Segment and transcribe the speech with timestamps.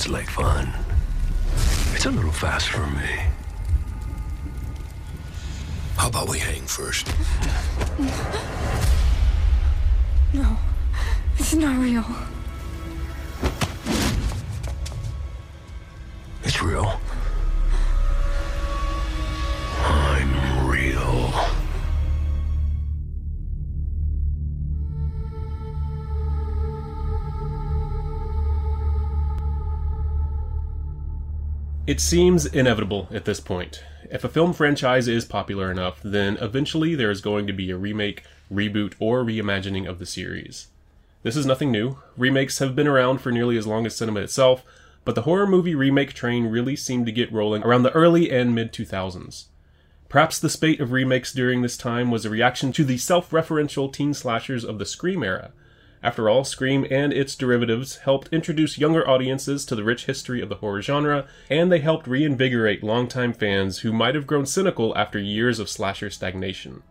[0.00, 0.72] sounds like fun.
[1.94, 3.20] It's a little fast for me.
[5.96, 7.06] How about we hang first?
[10.32, 10.56] No.
[11.36, 12.04] It's not real.
[31.90, 33.82] It seems inevitable at this point.
[34.12, 37.76] If a film franchise is popular enough, then eventually there is going to be a
[37.76, 40.68] remake, reboot, or reimagining of the series.
[41.24, 41.98] This is nothing new.
[42.16, 44.62] Remakes have been around for nearly as long as cinema itself,
[45.04, 48.54] but the horror movie remake train really seemed to get rolling around the early and
[48.54, 49.46] mid 2000s.
[50.08, 53.92] Perhaps the spate of remakes during this time was a reaction to the self referential
[53.92, 55.50] teen slashers of the Scream era.
[56.02, 60.48] After all, Scream and its derivatives helped introduce younger audiences to the rich history of
[60.48, 65.18] the horror genre, and they helped reinvigorate longtime fans who might have grown cynical after
[65.18, 66.82] years of slasher stagnation.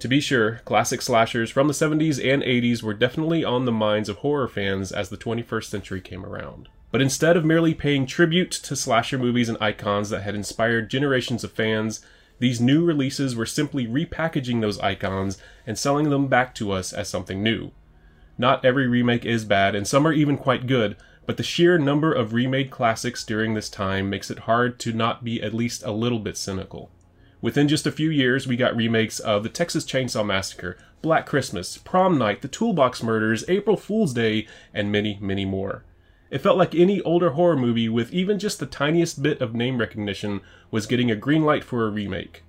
[0.00, 4.10] To be sure, classic slashers from the 70s and 80s were definitely on the minds
[4.10, 6.68] of horror fans as the 21st century came around.
[6.90, 11.44] But instead of merely paying tribute to slasher movies and icons that had inspired generations
[11.44, 12.04] of fans,
[12.40, 17.08] these new releases were simply repackaging those icons and selling them back to us as
[17.08, 17.72] something new.
[18.36, 20.96] Not every remake is bad, and some are even quite good,
[21.26, 25.24] but the sheer number of remade classics during this time makes it hard to not
[25.24, 26.90] be at least a little bit cynical.
[27.40, 31.76] Within just a few years, we got remakes of The Texas Chainsaw Massacre, Black Christmas,
[31.76, 35.84] Prom Night, The Toolbox Murders, April Fool's Day, and many, many more.
[36.30, 39.78] It felt like any older horror movie with even just the tiniest bit of name
[39.78, 40.40] recognition
[40.70, 42.42] was getting a green light for a remake.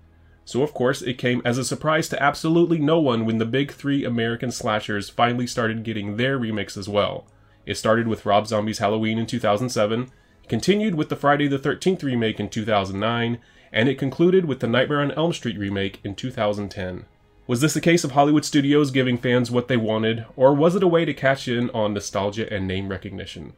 [0.46, 3.72] So, of course, it came as a surprise to absolutely no one when the big
[3.72, 7.26] three American slashers finally started getting their remakes as well.
[7.66, 10.12] It started with Rob Zombie's Halloween in 2007,
[10.48, 13.40] continued with the Friday the 13th remake in 2009,
[13.74, 17.06] and it concluded with the Nightmare on Elm Street remake in 2010.
[17.48, 20.84] Was this a case of Hollywood studios giving fans what they wanted, or was it
[20.84, 23.54] a way to cash in on nostalgia and name recognition?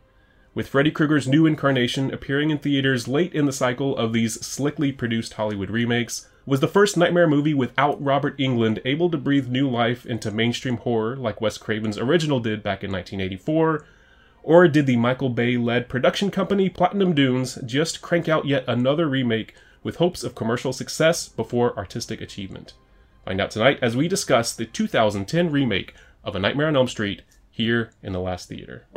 [0.53, 4.91] With Freddy Krueger's new incarnation appearing in theaters late in the cycle of these slickly
[4.91, 9.69] produced Hollywood remakes, was the first Nightmare movie without Robert Englund able to breathe new
[9.69, 13.85] life into mainstream horror like Wes Craven's original did back in 1984?
[14.44, 19.09] Or did the Michael Bay led production company Platinum Dunes just crank out yet another
[19.09, 22.75] remake with hopes of commercial success before artistic achievement?
[23.25, 27.24] Find out tonight as we discuss the 2010 remake of A Nightmare on Elm Street
[27.52, 28.88] here in the Last Theater.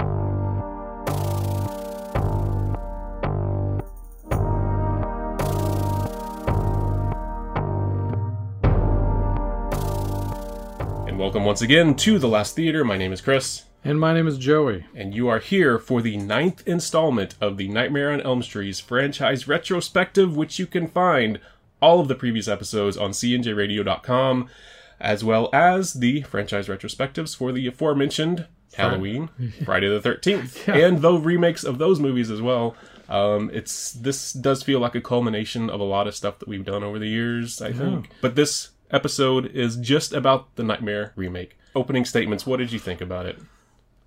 [11.20, 12.82] Welcome once again to The Last Theater.
[12.82, 13.64] My name is Chris.
[13.84, 14.86] And my name is Joey.
[14.94, 19.47] and you are here for the ninth installment of the Nightmare on Elm Street's franchise
[19.47, 21.38] retrospective, which you can find
[21.82, 24.48] all of the previous episodes on cnjradio.com,
[24.98, 29.28] as well as the franchise retrospectives for the aforementioned Halloween,
[29.66, 32.75] Friday the Thirteenth, and the remakes of those movies as well.
[33.10, 36.64] Um, it's this does feel like a culmination of a lot of stuff that we've
[36.64, 38.08] done over the years, I think.
[38.22, 41.56] But this episode is just about the Nightmare remake.
[41.74, 42.46] Opening statements.
[42.46, 43.38] What did you think about it?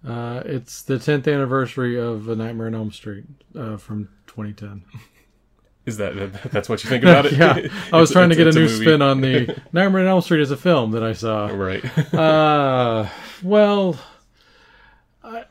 [0.06, 3.24] Uh, it's the 10th anniversary of A Nightmare on Elm Street
[3.58, 4.84] uh, from 2010.
[5.86, 7.34] Is that that's what you think about it?
[7.34, 10.42] yeah, I was trying to get a new spin on the Nightmare on Elm Street
[10.42, 11.48] as a film that I saw.
[11.48, 11.84] Right.
[12.14, 13.10] Uh,
[13.44, 14.00] well,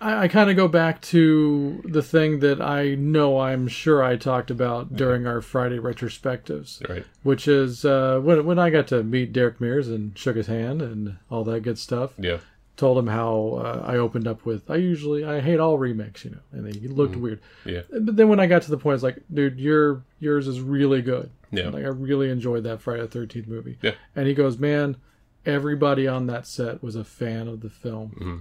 [0.01, 4.17] I, I kind of go back to the thing that I know I'm sure I
[4.17, 7.05] talked about during our Friday retrospectives, right.
[7.23, 10.83] which is uh, when, when I got to meet Derek Mears and shook his hand
[10.83, 12.13] and all that good stuff.
[12.19, 12.39] Yeah.
[12.77, 16.31] told him how uh, I opened up with I usually I hate all remakes, you
[16.33, 17.41] know, and he looked weird.
[17.65, 17.83] Yeah.
[17.91, 21.03] But then when I got to the point, it's like, dude, your yours is really
[21.03, 21.31] good.
[21.51, 21.69] Yeah.
[21.69, 23.79] like I really enjoyed that Friday Thirteenth movie.
[23.83, 23.93] Yeah.
[24.17, 24.97] and he goes, man,
[25.45, 28.11] everybody on that set was a fan of the film.
[28.11, 28.37] Mm-hmm.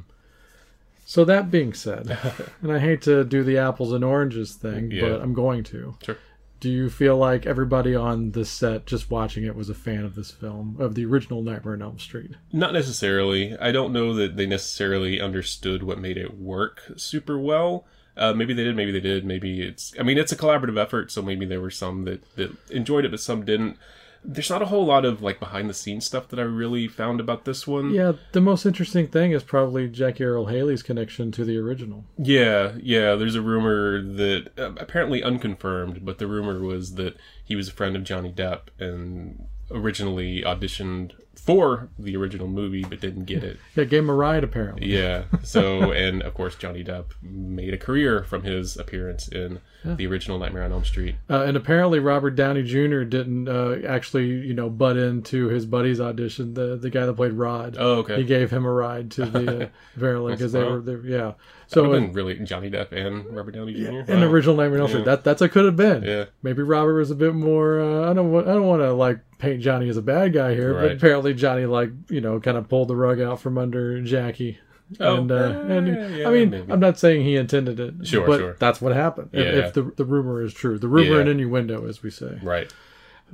[1.12, 2.18] So that being said,
[2.62, 5.10] and I hate to do the apples and oranges thing, Yeah.
[5.10, 5.98] but I'm going to.
[6.02, 6.16] Sure.
[6.62, 10.16] Do you feel like everybody on the set just watching it was a fan of
[10.16, 12.32] this film, of the original Nightmare on Elm Street?
[12.54, 13.58] Not necessarily.
[13.58, 17.86] I don't know that they necessarily understood what made it work super well.
[18.16, 18.78] Uh, maybe they did.
[18.78, 19.26] Maybe they did.
[19.26, 19.94] Maybe it's.
[20.00, 23.12] I mean, it's a collaborative effort, so maybe there were some that that enjoyed it,
[23.12, 23.76] but some didn't.
[24.24, 27.20] There's not a whole lot of like behind the scenes stuff that I really found
[27.20, 27.92] about this one.
[27.92, 32.06] Yeah, the most interesting thing is probably Jackie Earle Haley's connection to the original.
[32.18, 33.16] Yeah, yeah.
[33.16, 37.74] There's a rumor that uh, apparently unconfirmed, but the rumor was that he was a
[37.74, 41.14] friend of Johnny Depp and originally auditioned
[41.46, 43.58] for the original movie, but didn't get it.
[43.76, 44.88] Yeah, gave him a ride apparently.
[44.88, 45.24] Yeah.
[45.44, 50.38] So, and of course, Johnny Depp made a career from his appearance in the original
[50.38, 51.16] Nightmare on Elm Street.
[51.30, 53.02] Uh, and apparently Robert Downey Jr.
[53.02, 56.54] didn't uh, actually, you know, butt into his buddy's audition.
[56.54, 57.76] The the guy that played Rod.
[57.80, 58.18] Oh, okay.
[58.18, 61.02] He gave him a ride to the uh, apparently because they were, there.
[61.04, 61.34] yeah.
[61.72, 64.02] So, So in, been really Johnny Depp and Robert Downey Jr.
[64.04, 64.24] the Wow.
[64.24, 65.06] original Nightmare on Elm Street, Yeah.
[65.06, 66.04] that that's what could have been.
[66.04, 66.26] Yeah.
[66.44, 67.80] Maybe Robert was a bit more.
[67.80, 68.36] Uh, I don't.
[68.36, 71.66] I don't want to like paint Johnny as a bad guy here, but apparently Johnny
[71.66, 74.58] like you know kind of pulled the rug out from under Jackie.
[75.00, 76.70] Oh, and, uh, uh, and yeah, I mean, maybe.
[76.70, 78.56] I'm not saying he intended it, Sure, but sure.
[78.60, 79.30] that's what happened.
[79.32, 79.62] If, Yeah.
[79.68, 81.20] if the the rumor is true, the rumor Yeah.
[81.22, 82.40] and innuendo, as we say.
[82.44, 82.70] Right.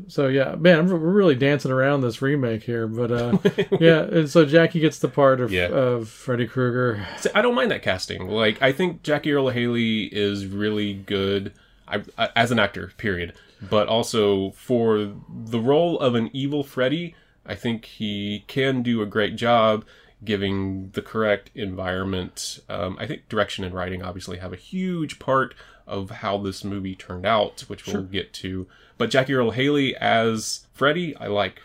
[0.08, 3.38] So yeah, man, I'm, we're really dancing around this remake here, but uh,
[3.80, 5.68] yeah, and so Jackie gets the part of Yeah.
[5.68, 7.06] of Freddy Krueger.
[7.34, 8.28] I don't mind that casting.
[8.28, 11.54] Like, I think Jackie Earle Haley is really good
[11.88, 13.34] I, I, as an actor, period.
[13.62, 17.16] But also for the role of an evil Freddy,
[17.46, 19.84] I think he can do a great job
[20.24, 22.60] giving the correct environment.
[22.70, 25.54] Um, I think direction and writing obviously have a huge part
[25.86, 28.68] of how this movie turned out, which we'll get to.
[28.98, 31.62] But Jackie Earle Haley as Freddy, I like.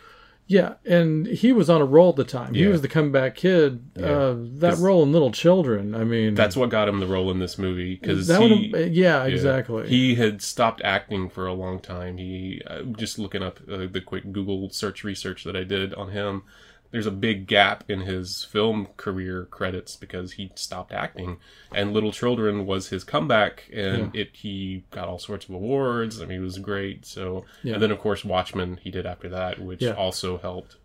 [0.48, 2.52] Yeah, and he was on a roll at the time.
[2.52, 3.84] He was the comeback kid.
[3.96, 5.94] Uh, that role in Little Children.
[5.94, 9.24] I mean, That's what got him the role in this movie because he, would yeah,
[9.24, 9.88] exactly.
[9.88, 12.18] He had stopped acting for a long time.
[12.18, 16.10] He uh, just looking up uh, the quick Google search research that I did on
[16.10, 16.42] him.
[16.92, 21.38] There's a big gap in his film career credits because he stopped acting,
[21.74, 26.20] and Little Children was his comeback, and it he got all sorts of awards.
[26.22, 27.04] I mean, it was great.
[27.06, 27.74] So, Yeah.
[27.74, 29.92] and then of course Watchmen he did after that, which Yeah.
[29.92, 30.76] also helped.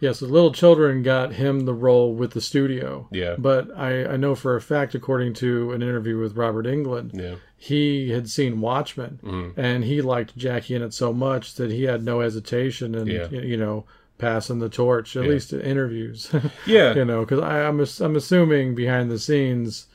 [0.00, 3.08] Yeah, so Little Children got him the role with the studio.
[3.10, 3.36] Yeah.
[3.38, 7.36] But I, I know for a fact, according to an interview with Robert Englund, Yeah,
[7.56, 9.58] he had seen Watchmen Mm-hmm.
[9.58, 13.28] and he liked Jackie in it so much that he had no hesitation and Yeah.
[13.30, 13.86] you know,
[14.18, 16.30] passing the torch, at least in interviews.
[16.66, 19.86] yeah, you know, because I'm, I'm assuming behind the scenes,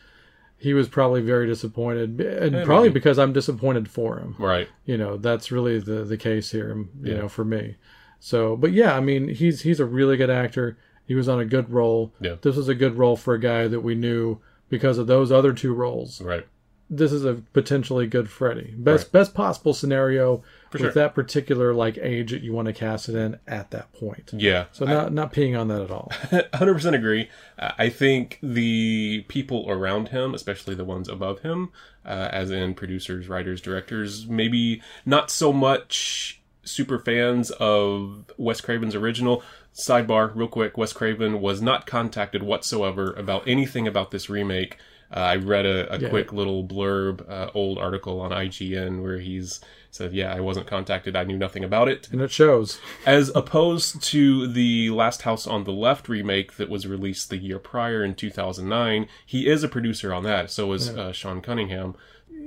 [0.57, 2.19] he was probably very disappointed.
[2.19, 2.93] And probably maybe.
[2.95, 4.67] because I'm disappointed for him right.
[4.85, 7.17] you know that's really the the case here you Yeah.
[7.19, 7.75] know for me
[8.19, 11.45] so but yeah i mean he's he's a really good actor he was on a
[11.45, 12.35] good role Yeah.
[12.41, 15.53] this was a good role for a guy that we knew because of those other
[15.53, 16.45] two roles Right.
[16.89, 19.11] this is a potentially good freddy best Right.
[19.13, 20.91] best possible scenario with sure.
[20.91, 24.65] that particular like age that you want to cast it in at that point Yeah.
[24.71, 27.29] so not not peeing on that at all 100% agree.
[27.57, 31.71] Uh, I think the people around him, especially the ones above him,
[32.05, 38.95] uh, as in producers, writers, directors, maybe not so much super fans of Wes Craven's
[38.95, 39.41] original.
[39.73, 44.77] Sidebar, real quick Wes Craven was not contacted whatsoever about anything about this remake.
[45.11, 46.09] Uh, I read a, a Yeah.
[46.09, 49.59] quick little blurb, uh, old article on IGN where he's
[49.91, 51.15] said, "Yeah, I wasn't contacted.
[51.15, 55.63] I knew nothing about it." and it shows as opposed to the Last House on
[55.63, 59.07] the Left remake that was released the year prior in 2009.
[59.25, 60.51] He is a producer on that.
[60.51, 61.95] So is uh, Sean Cunningham.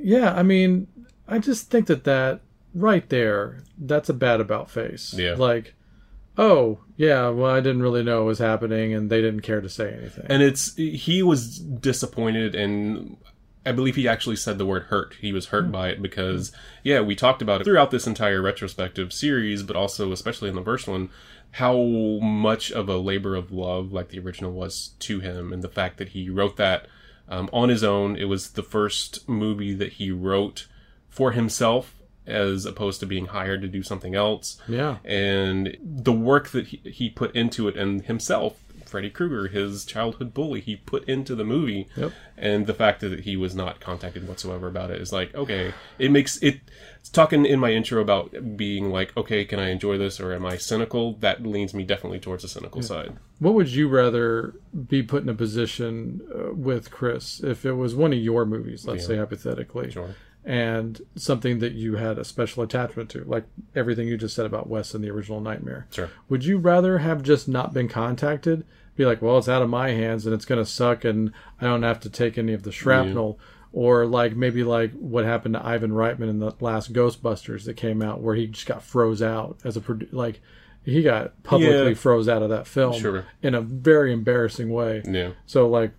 [0.04, 0.86] yeah i mean
[1.28, 2.40] i just think that that
[2.74, 5.34] right there that's a bad about face Yeah.
[5.34, 5.74] like
[6.38, 9.68] oh yeah well i didn't really know it was happening and they didn't care to
[9.68, 13.16] say anything And it's he was disappointed and
[13.64, 15.14] I believe he actually said the word hurt.
[15.21, 16.52] He was hurt by it because
[16.83, 20.64] yeah, we talked about it throughout this entire retrospective series, but also especially in the
[20.64, 21.11] first one
[21.57, 21.76] how
[22.23, 25.99] much of a labor of love like the original was to him and the fact
[25.99, 26.87] that he wrote that
[27.28, 28.16] um, on his own.
[28.16, 30.66] It was the first movie that he wrote
[31.09, 31.95] for himself
[32.26, 36.81] as opposed to being hired to do something else yeah and the work that he,
[36.85, 41.44] he put into it and himself freddy krueger his childhood bully he put into the
[41.44, 41.88] movie.
[41.96, 42.12] Yep.
[42.37, 46.11] and the fact that he was not contacted whatsoever about it is like okay it
[46.11, 46.61] makes it
[47.12, 50.58] talking in my intro about being like okay can i enjoy this or am i
[50.58, 51.14] cynical?
[51.14, 53.16] That leans me definitely towards the cynical side.
[53.38, 54.54] What would you rather
[54.88, 58.87] be put in a position uh, with chris if it was one of your movies
[58.87, 60.14] let's say hypothetically sure.
[60.44, 63.44] and something that you had a special attachment to like
[63.75, 65.87] everything you just said about wes and the original nightmare?
[65.90, 66.11] Sure.
[66.28, 68.64] Would you rather have just not been contacted
[68.96, 71.64] be like well it's out of my hands and it's going to suck and i
[71.64, 73.38] don't have to take any of the shrapnel
[73.72, 78.02] or like maybe like what happened to ivan reitman in the last ghostbusters that came
[78.02, 80.40] out where he just got froze out as a produ- like
[80.84, 81.94] he got publicly Yeah.
[81.94, 83.25] froze out of that film Sure.
[83.42, 85.92] in a very embarrassing way yeah so like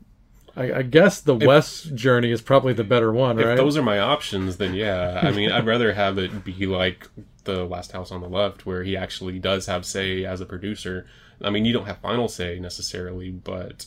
[0.56, 3.58] I, I guess the Wes journey is probably the better one, if right?
[3.58, 7.10] those are my options then yeah i mean i'd rather have it be like
[7.46, 11.06] the last house on the left where he actually does have say as a producer
[11.42, 13.86] i mean you don't have final say necessarily but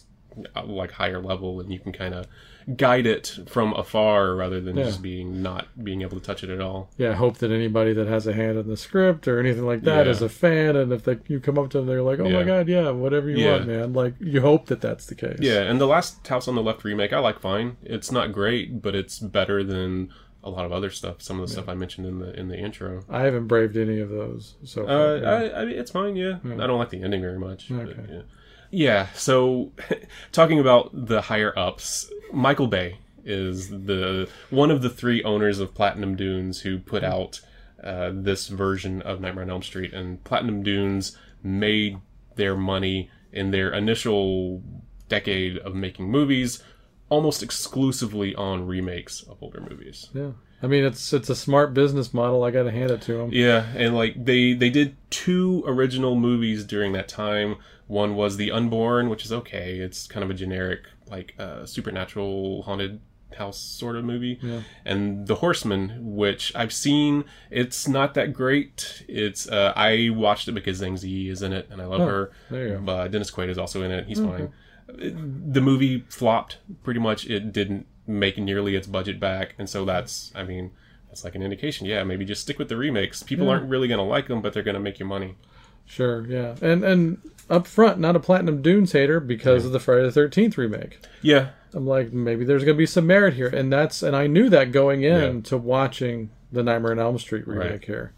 [0.55, 2.27] uh, like higher level, and you can kind of
[2.77, 4.85] guide it from afar rather than Yeah.
[4.85, 6.91] just being not being able to touch it at all.
[6.99, 9.81] yeah, I hope that anybody that has a hand in the script or anything like
[9.85, 10.13] that Yeah.
[10.13, 12.41] is a fan, and if they, you come up to them, they're like, "Oh Yeah.
[12.41, 15.39] my god, yeah, whatever you want, man." Like you hope that that's the case.
[15.41, 17.79] Yeah, and the last House on the Left remake I like fine.
[17.83, 20.11] It's not great, but it's better than
[20.47, 21.21] a lot of other stuff.
[21.21, 23.05] Some of the stuff I mentioned in the in the intro.
[23.09, 24.95] I haven't braved any of those so far.
[24.95, 25.31] Uh, yeah.
[25.31, 26.17] I, I mean, it's fine.
[26.17, 27.69] Yeah, I don't like the ending very much.
[27.69, 28.03] but, Okay.
[28.11, 28.21] yeah.
[28.71, 29.07] yeah.
[29.15, 29.73] So,
[30.33, 35.75] talking about the higher ups, Michael Bay is the one of the three owners of
[35.75, 37.41] Platinum Dunes who put out
[37.83, 41.99] uh, this version of Nightmare on Elm Street, and Platinum Dunes made
[42.37, 44.63] their money in their initial
[45.09, 46.63] decade of making movies
[47.09, 50.09] almost exclusively on remakes of older movies.
[50.15, 50.31] yeah.
[50.63, 52.43] I mean, it's it's a smart business model.
[52.43, 53.29] I got to hand it to them.
[53.31, 57.57] Yeah, and like they they did two original movies during that time.
[57.89, 59.79] One was The Unborn, which is okay.
[59.79, 63.01] It's kind of a generic like uh, supernatural haunted
[63.37, 64.39] house sort of movie.
[64.43, 64.63] Yeah.
[64.87, 69.05] And The Horseman, which I've seen, it's not that great.
[69.09, 72.07] It's uh, I watched it because Zhang Ziyi is in it, and I love Oh,
[72.09, 72.33] her.
[72.51, 72.81] there you go.
[72.81, 74.07] But Dennis Quaid is also in it.
[74.07, 74.53] He's fine.
[74.89, 77.27] The movie flopped pretty much.
[77.27, 80.71] It didn't make nearly its budget back, and so that's I mean
[81.09, 81.87] that's like an indication.
[81.87, 83.23] Yeah, maybe just stick with the remakes.
[83.23, 85.35] People aren't really gonna like them, but they're gonna make you money.
[85.85, 87.19] Sure, yeah, and and
[87.51, 90.99] up front, not a Platinum Dunes hater because of the Friday the Thirteenth remake.
[91.23, 94.49] Yeah, I'm like, maybe there's gonna be some merit here, and that's and I knew
[94.51, 95.41] that going in Yeah.
[95.45, 97.85] to watching the Nightmare on Elm Street remake Right.
[97.85, 98.13] here.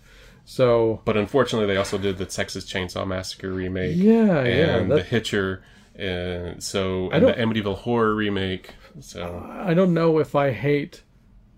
[0.45, 3.97] So but unfortunately, they also did the Texas Chainsaw Massacre remake.
[3.97, 5.63] yeah, yeah, and the Hitcher,
[5.99, 8.71] and so and the Amityville Horror remake.
[9.00, 11.02] So I don't know if I hate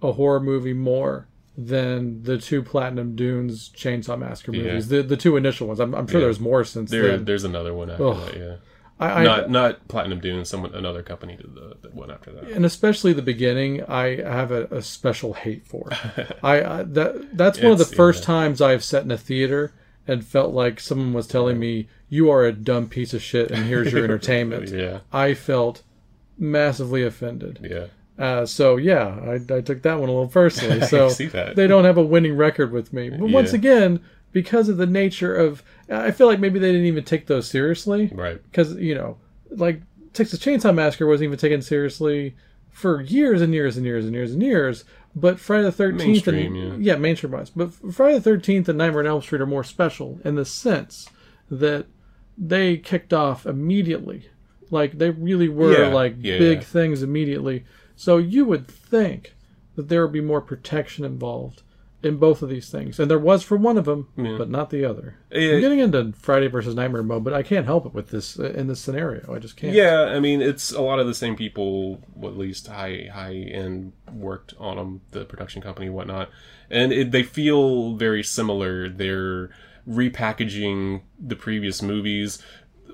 [0.02, 4.62] a horror movie more than the two Platinum Dunes Chainsaw Massacre Yeah.
[4.64, 4.88] movies.
[4.88, 5.80] The the two initial ones.
[5.80, 6.26] I'm, I'm sure Yeah.
[6.26, 7.24] there's more since there, then.
[7.24, 8.16] there's another one after Ugh.
[8.26, 8.36] that.
[8.38, 8.56] Yeah,
[8.98, 10.44] I, I, not not Platinum Dune.
[10.44, 12.44] Someone another company did the, the one after that.
[12.50, 15.90] and especially the beginning, I have a, a special hate for.
[16.42, 18.26] I, I that that's one of the first yeah.
[18.26, 19.74] times I've sat in a theater
[20.08, 23.64] and felt like someone was telling me, "You are a dumb piece of shit, and
[23.64, 25.82] here's your entertainment." Yeah, I felt
[26.38, 27.58] massively offended.
[27.68, 27.86] yeah.
[28.22, 29.18] Uh, so yeah,
[29.50, 30.80] I, I took that one a little personally.
[30.86, 31.56] So see that.
[31.56, 33.08] they don't have a winning record with me.
[33.08, 34.00] But once again,
[34.32, 38.10] because of the nature of, I feel like maybe they didn't even take those seriously
[38.14, 38.42] Right.
[38.44, 39.16] because you know,
[39.50, 39.80] like
[40.12, 42.36] Texas Chainsaw Massacre wasn't even taken seriously
[42.68, 44.84] for years and years and years and years and years.
[45.16, 46.96] But Friday the Thirteenth and Mainstream, yeah.
[46.96, 47.48] mainstream wise.
[47.50, 51.08] But Friday the Thirteenth and Nightmare on Elm Street are more special in the sense
[51.50, 51.86] that
[52.40, 54.28] they kicked off immediately.
[54.70, 56.64] Like they really were Yeah, like yeah, big yeah.
[56.64, 57.64] things immediately.
[57.96, 59.34] So you would think
[59.76, 61.62] that there would be more protection involved
[62.02, 64.86] in both of these things, and there was for one of them, but not the
[64.86, 65.16] other.
[65.30, 68.52] I'm getting into Friday versus Nightmare mode, but I can't help it with this uh,
[68.52, 69.34] in this scenario.
[69.34, 69.74] I just can't.
[69.74, 73.92] Yeah, I mean, it's a lot of the same people, at least high high end,
[74.10, 76.30] worked on them, the production company, whatnot,
[76.70, 78.88] and it, they feel very similar.
[78.88, 79.50] They're
[79.90, 82.42] repackaging the previous movies.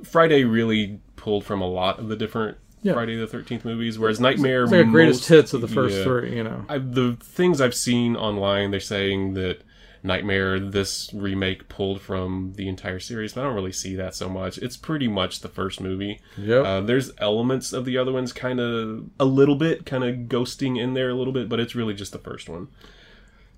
[0.05, 2.95] Friday really pulled from a lot of the different Yeah.
[2.95, 6.05] Friday the Thirteenth movies, whereas Nightmare, It's like a greatest hits of the first yeah.
[6.05, 6.37] three.
[6.37, 6.65] You know.
[6.69, 9.63] I, the things I've seen online, they're saying that
[10.03, 14.29] Nightmare, this remake, pulled from the entire series, but I don't really see that so
[14.29, 14.57] much.
[14.59, 16.21] It's pretty much the first movie.
[16.37, 20.15] Yeah, Uh, there's elements of the other ones, kind of a little bit, kind of
[20.29, 22.69] ghosting in there a little bit, but it's really just the first one.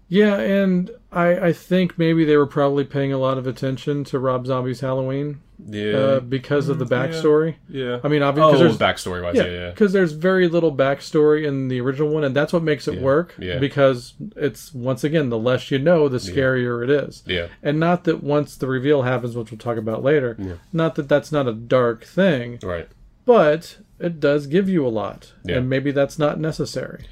[0.09, 4.19] Yeah, and I I think maybe they were probably paying a lot of attention to
[4.19, 7.57] Rob Zombie's Halloween Yeah, uh, because of the backstory.
[7.69, 8.01] yeah.
[8.03, 9.71] I mean, obviously, oh, there's backstory wise, yeah, yeah, yeah.
[9.71, 13.03] because there's very little backstory in the original one, and that's what makes it Yeah,
[13.03, 13.35] work.
[13.39, 13.59] yeah.
[13.59, 17.23] Because it's once again, the less you know, the scarier it is.
[17.27, 17.49] Yeah.
[17.63, 20.55] And not that once the reveal happens, which we'll talk about later, Yeah.
[20.73, 22.89] not that that's not a dark thing, Right.
[23.27, 25.57] but it does give you a lot, Yeah.
[25.57, 27.05] and maybe that's not necessary.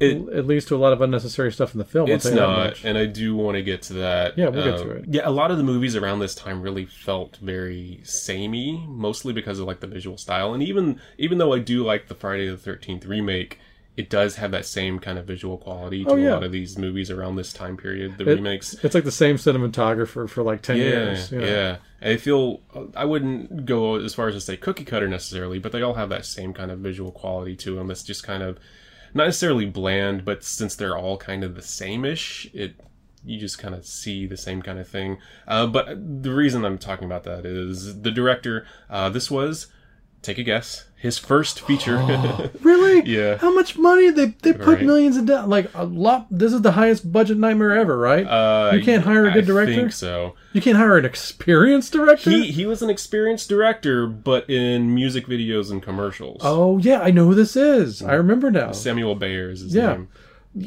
[0.00, 2.08] It, It leads to a lot of unnecessary stuff in the film.
[2.10, 4.32] I'll It's tell you that not, and I do want to get to that.
[4.32, 5.04] Um, Yeah, we'll get to it.
[5.08, 9.60] Yeah, a lot of the movies around this time really felt very samey, mostly because
[9.60, 12.56] of like the visual style, and even even though I do like the Friday the
[12.56, 13.60] Thirteenth remake,
[13.96, 16.30] it does have that same kind of visual quality to Oh, yeah.
[16.30, 18.18] a lot of these movies around this time period.
[18.18, 18.74] The It- remakes.
[18.82, 21.30] It's like the same cinematographer for like ten Yeah, years.
[21.30, 21.46] you know?
[21.46, 21.76] yeah.
[22.00, 22.60] And I feel
[22.96, 26.08] I wouldn't go as far as to say cookie cutter necessarily, but they all have
[26.08, 27.86] that same kind of visual quality to them.
[27.86, 28.58] That's just kind of
[29.14, 32.74] not necessarily bland, but since they're all kind of the same-ish, it
[33.24, 35.18] you just kind of see the same kind of thing.
[35.48, 38.66] Uh, but the reason I'm talking about that is the director.
[38.90, 39.68] Uh, this was
[40.24, 40.86] Take a guess.
[40.96, 41.98] His first feature.
[42.62, 43.02] Really?
[43.04, 43.36] Yeah.
[43.36, 44.82] How much money they they put Right.
[44.86, 45.48] millions of dollars?
[45.48, 46.26] Like a lot.
[46.30, 48.24] This is the highest budget nightmare ever, right?
[48.26, 49.72] uh, you can't hire a good I director.
[49.72, 50.34] I think so.
[50.54, 52.30] You can't hire an experienced director.
[52.30, 56.40] He he was an experienced director, but in music videos and commercials.
[56.42, 58.02] oh yeah, I know who this is.
[58.02, 58.72] I remember now.
[58.72, 59.92] Samuel Bayer is his Yeah.
[59.92, 60.08] name.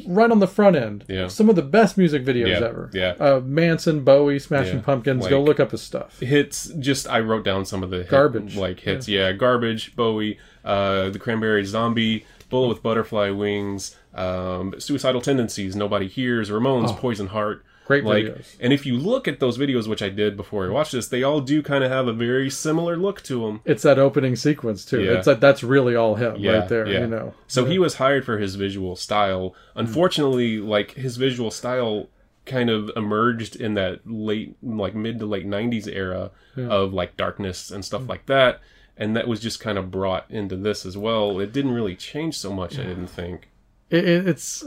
[0.06, 1.04] Right on the front end.
[1.08, 1.28] Yeah.
[1.28, 2.90] Some of the best music videos Yeah, ever.
[2.92, 3.14] yeah.
[3.18, 5.26] Uh, Manson, Bowie, Smashing Yeah, Pumpkins.
[5.26, 6.20] Go look up his stuff.
[6.20, 8.56] hits just i wrote down some of the hit- Garbage.
[8.56, 15.20] like hits yeah, garbage bowie uh the cranberry zombie bullet with butterfly wings um suicidal
[15.20, 17.68] tendencies nobody hears ramones poison heart Oh.
[17.88, 18.56] Great like videos.
[18.60, 21.22] and if you look at those videos which i did before i watched this they
[21.24, 24.84] all do kind of have a very similar look to them It's that opening sequence
[24.84, 25.02] too.
[25.02, 25.12] Yeah.
[25.12, 26.86] It's like that's really all him yeah, right there.
[26.86, 27.00] yeah.
[27.00, 27.34] You know.
[27.46, 29.54] So he was hired for his visual style.
[29.74, 32.08] Unfortunately, like his visual style
[32.44, 37.70] kind of emerged in that late like mid to late 90s era of like darkness
[37.70, 37.86] and Mm.
[37.86, 38.60] stuff like that
[38.96, 41.38] and that was just kind of brought into this as well.
[41.40, 43.48] It didn't really change so much, I didn't think.
[43.90, 44.64] It, it, it's.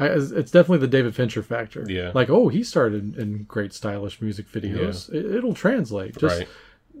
[0.00, 1.84] I, it's definitely the David Fincher factor.
[1.88, 2.12] Yeah.
[2.14, 5.12] Like, oh, he started in great stylish music videos.
[5.12, 6.16] It, it'll translate.
[6.16, 6.48] Just right.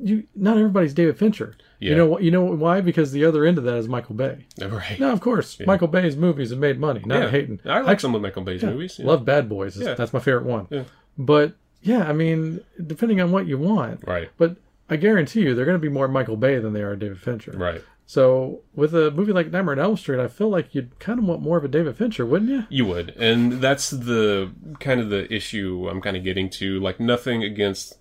[0.00, 0.24] you.
[0.36, 1.56] Not everybody's David Fincher.
[1.78, 1.90] Yeah.
[1.90, 2.18] You know?
[2.18, 2.80] You know why?
[2.82, 4.46] Because the other end of that is Michael Bay.
[4.60, 5.00] Right.
[5.00, 7.02] No, of course, Michael Bay's movies have made money.
[7.04, 7.30] Not yeah.
[7.30, 7.60] hating.
[7.64, 8.98] I like some of Michael Bay's movies.
[8.98, 9.06] yeah.
[9.06, 9.76] Love Bad Boys.
[9.76, 9.94] Yeah.
[9.94, 10.68] That's my favorite one.
[10.70, 10.84] Yeah.
[11.16, 14.06] But yeah, I mean, depending on what you want.
[14.06, 14.28] Right.
[14.36, 14.56] But
[14.88, 17.52] I guarantee you, they're going to be more Michael Bay than they are David Fincher.
[17.52, 17.82] Right.
[18.10, 21.26] So with a movie like Nightmare on Elm Street, I feel like you'd kind of
[21.26, 22.64] want more of a David Fincher, wouldn't you?
[22.68, 24.50] You would, and that's the
[24.80, 26.80] kind of the issue I'm kind of getting to.
[26.80, 27.94] Like nothing against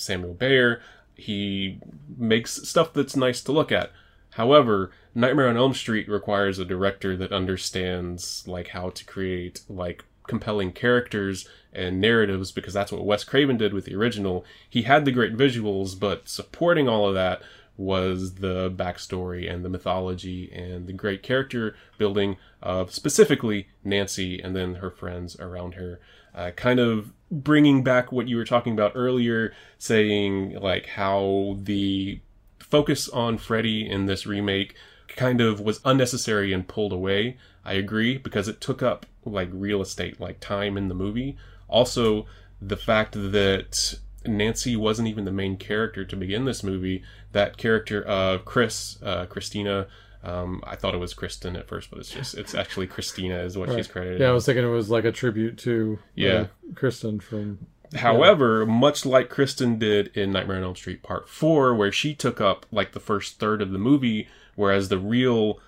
[0.00, 0.82] Samuel Bayer,
[1.14, 1.78] he
[2.18, 3.92] makes stuff that's nice to look at.
[4.30, 10.04] However, Nightmare on Elm Street requires a director that understands like how to create like
[10.26, 14.44] compelling characters and narratives because that's what Wes Craven did with the original.
[14.68, 17.42] He had the great visuals, but supporting all of that
[17.76, 24.54] was the backstory and the mythology and the great character building of specifically Nancy and
[24.54, 26.00] then her friends around her.
[26.34, 32.20] Uh, kind of bringing back what you were talking about earlier, saying like how the
[32.58, 34.74] focus on Freddy in this remake
[35.08, 37.36] kind of was unnecessary and pulled away.
[37.64, 41.36] I agree because it took up like real estate, like time in the movie.
[41.68, 42.26] Also,
[42.60, 47.02] the fact that Nancy wasn't even the main character to begin this movie.
[47.32, 49.86] That character of Chris, uh, Christina.
[50.24, 53.58] Um, I thought it was Kristen at first, but it's just it's actually Christina is
[53.58, 54.20] what she's credited.
[54.20, 56.46] Yeah, I was thinking it was like a tribute to uh, Yeah.
[56.76, 57.66] Kristen from.
[57.94, 62.40] However, much like Kristen did in Nightmare on Elm Street Part 4, where she took
[62.40, 65.58] up like the first third of the movie, whereas the real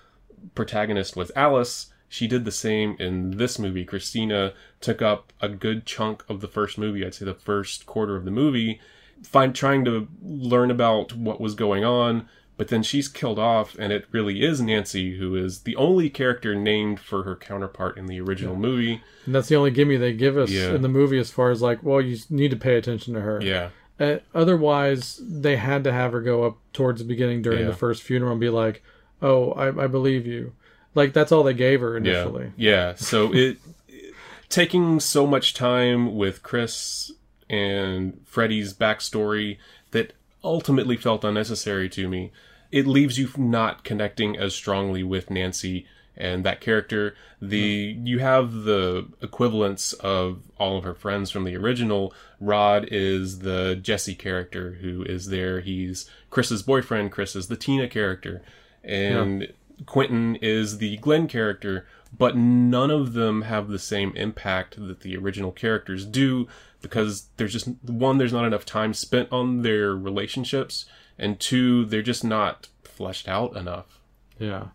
[0.55, 3.83] protagonist was Alice, she did the same in this movie.
[3.85, 8.15] Christina took up a good chunk of the first movie, I'd say the first quarter
[8.15, 8.79] of the movie,
[9.23, 13.91] find trying to learn about what was going on, but then she's killed off, and
[13.91, 18.21] it really is Nancy who is the only character named for her counterpart in the
[18.21, 19.01] original movie.
[19.25, 20.73] And that's the only gimme they give us Yeah.
[20.73, 23.41] in the movie, as far as like, well, you need to pay attention to her.
[23.41, 23.69] Yeah.
[23.99, 27.67] Uh, otherwise, they had to have her go up towards the beginning during Yeah.
[27.67, 28.83] the first funeral and be like,
[29.21, 30.53] "Oh, I, I believe you."
[30.95, 32.51] Like that's all they gave her initially.
[32.57, 32.71] Yeah.
[32.71, 32.95] Yeah.
[32.95, 33.57] So it
[34.49, 37.11] taking so much time with Chris
[37.49, 39.57] and Freddy's backstory
[39.91, 42.31] that ultimately felt unnecessary to me.
[42.71, 45.85] It leaves you not connecting as strongly with Nancy
[46.17, 47.15] and that character.
[47.41, 48.07] The hmm.
[48.07, 52.13] you have the equivalents of all of her friends from the original.
[52.39, 55.61] Rod is the Jesse character who is there.
[55.61, 57.11] He's Chris's boyfriend.
[57.11, 58.41] Chris is the Tina character.
[58.83, 59.51] And
[59.85, 61.85] Quentin is the Glenn character,
[62.17, 66.47] but none of them have the same impact that the original characters do
[66.81, 70.85] because there's just one, there's not enough time spent on their relationships,
[71.17, 73.99] and two, they're just not fleshed out enough.
[74.37, 74.67] Yeah.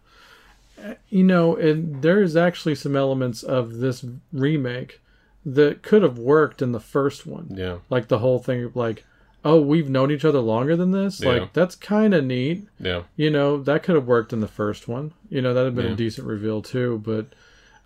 [1.08, 5.00] You know, and there is actually some elements of this remake
[5.44, 7.54] that could have worked in the first one.
[7.54, 7.78] Yeah.
[7.88, 9.04] Like the whole thing like,
[9.44, 11.20] oh, we've known each other longer than this.
[11.20, 11.28] Yeah.
[11.30, 12.66] Like that's kind of neat.
[12.78, 13.02] Yeah.
[13.16, 15.12] You know, that could have worked in the first one.
[15.30, 15.92] You know, that'd have been Yeah.
[15.92, 17.26] a decent reveal too, but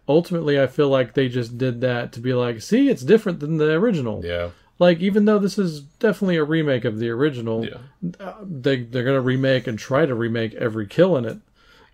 [0.09, 3.59] ultimately I feel like they just did that to be like, see, it's different than
[3.59, 4.25] the original.
[4.25, 4.51] Yeah.
[4.79, 7.77] Like even though this is definitely a remake of the original, Yeah.
[8.21, 11.38] uh, they they're gonna remake and try to remake every kill in it.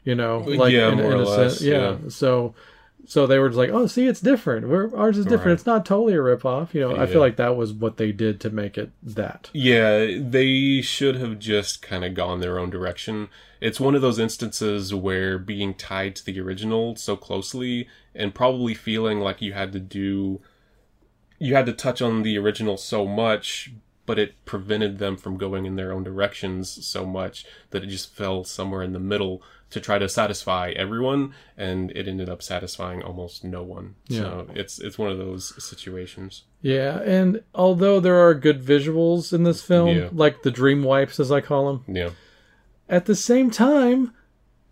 [0.03, 1.97] You know, like Yeah, in, more in or a less, sense, yeah.
[2.03, 2.09] yeah.
[2.09, 2.55] So,
[3.07, 4.69] so they were just like, oh, see, it's different.
[4.69, 5.47] We're, ours is different.
[5.47, 5.53] Right.
[5.55, 6.75] It's not totally a ripoff.
[6.75, 9.51] You know, I feel like that was what they did to make it that.
[9.53, 13.29] Yeah, they should have just kind of gone their own direction.
[13.61, 18.75] It's one of those instances where being tied to the original so closely and probably
[18.75, 20.41] feeling like you had to do
[21.41, 23.73] you had to touch on the original so much,
[24.07, 28.15] but it prevented them from going in their own directions so much that it just
[28.15, 33.03] fell somewhere in the middle to try to satisfy everyone, and it ended up satisfying
[33.03, 33.95] almost no one.
[34.11, 36.45] So it's it's one of those situations.
[36.63, 40.09] Yeah, and although there are good visuals in this film, Yeah.
[40.13, 42.11] like the dream wipes as I call them, Yeah,
[42.89, 44.13] at the same time,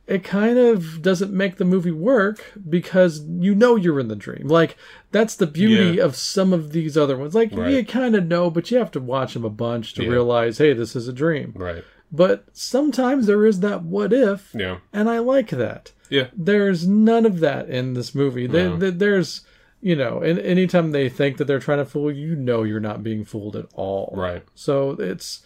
[0.07, 4.49] it kind of doesn't make the movie work because you know you're in the dream.
[4.49, 4.77] Like
[5.13, 6.05] that's the beauty Yeah.
[6.05, 7.35] of some of these other ones.
[7.35, 7.73] Like Right.
[7.75, 10.09] you kind of know, but you have to watch them a bunch to Yeah.
[10.11, 11.53] realize, hey, this is a dream.
[11.57, 11.85] right.
[12.11, 15.93] But sometimes there is that what if, Yeah, and I like that.
[16.09, 18.47] yeah, There's none of that in this movie.
[18.47, 18.77] There, No.
[18.79, 19.43] there- there's,
[19.83, 22.81] you know, and anytime they think that they're trying to fool you, you know you're
[22.81, 24.15] not being fooled at all.
[24.17, 24.43] right.
[24.55, 25.43] So it's,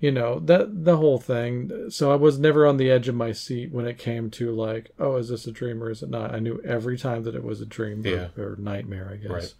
[0.00, 1.90] you know, that the whole thing.
[1.90, 4.90] So I was never on the edge of my seat when it came to like,
[4.98, 6.34] oh, is this a dream or is it not?
[6.34, 9.30] I knew every time that it was a dream or, or nightmare, I guess.
[9.30, 9.54] Right.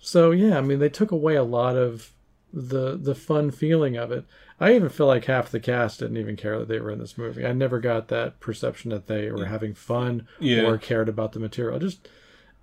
[0.00, 2.12] So yeah, I mean, they took away a lot of
[2.56, 4.24] the the fun feeling of it.
[4.58, 7.18] I even feel like half the cast didn't even care that they were in this
[7.18, 7.44] movie.
[7.44, 10.62] I never got that perception that they were having fun Yeah.
[10.62, 11.78] or cared about the material.
[11.78, 12.08] Just,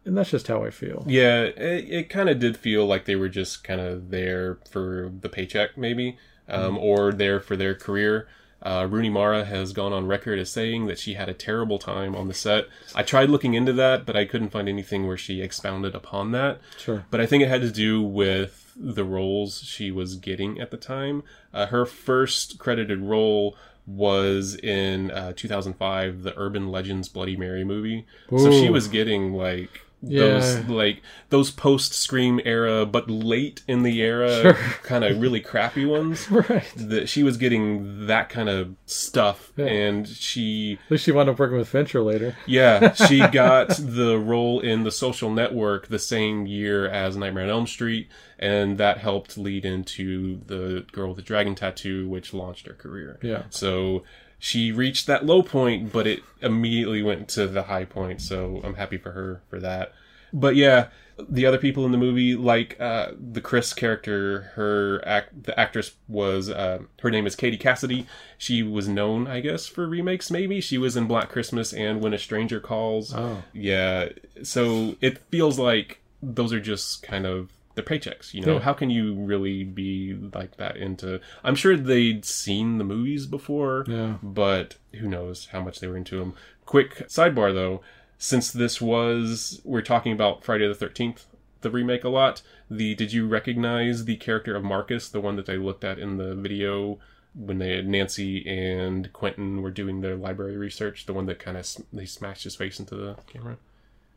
[0.03, 1.05] and that's just how I feel.
[1.07, 5.11] Yeah, it, it kind of did feel like they were just kind of there for
[5.21, 6.17] the paycheck, maybe,
[6.49, 8.27] um, or there for their career.
[8.63, 12.15] Uh, Rooney Mara has gone on record as saying that she had a terrible time
[12.15, 12.65] on the set.
[12.95, 16.59] I tried looking into that, but I couldn't find anything where she expounded upon that.
[16.79, 17.05] Sure.
[17.11, 20.77] But I think it had to do with the roles she was getting at the
[20.77, 21.23] time.
[21.53, 23.55] Uh, her first credited role
[23.85, 28.05] was in uh, 2005, the Urban Legends Bloody Mary movie.
[28.29, 30.19] So she was getting like Yeah.
[30.19, 34.53] those like those post Scream era, but late in the era, Sure.
[34.83, 36.29] kind of really crappy ones.
[36.31, 36.63] Right.
[36.75, 39.65] That she was getting that kind of stuff, Yeah.
[39.67, 42.35] and she At least she wound up working with Fincher later.
[42.45, 47.49] yeah, she got the role in The Social Network the same year as Nightmare on
[47.49, 52.67] Elm Street, and that helped lead into The Girl with the Dragon Tattoo, which launched
[52.67, 53.19] her career.
[53.21, 53.43] Yeah.
[53.51, 54.03] So
[54.43, 58.73] she reached that low point, but it immediately went to the high point, so I'm
[58.73, 59.93] happy for her for that.
[60.33, 65.45] But yeah, the other people in the movie, like uh, the Chris character, her act,
[65.45, 68.05] the actress was uh, her name is Katie Cassidy.
[68.37, 70.29] She was known, I guess, for remakes.
[70.29, 73.13] Maybe she was in Black Christmas and When a Stranger Calls.
[73.15, 73.43] Oh.
[73.53, 74.09] Yeah,
[74.43, 78.33] so it feels like those are just kind of their paychecks.
[78.33, 78.59] You know, Yeah.
[78.59, 81.19] how can you really be like that into?
[81.43, 84.17] I'm sure they'd seen the movies before, Yeah.
[84.21, 86.33] but who knows how much they were into them.
[86.65, 87.81] Quick sidebar though,
[88.17, 91.25] since this was we're talking about Friday the Thirteenth,
[91.61, 92.41] the remake a lot.
[92.69, 96.17] The did you recognize the character of Marcus, the one that they looked at in
[96.17, 96.99] the video?
[97.35, 101.67] When they Nancy and Quentin were doing their library research, the one that kind of
[101.91, 103.57] they smashed his face into the camera.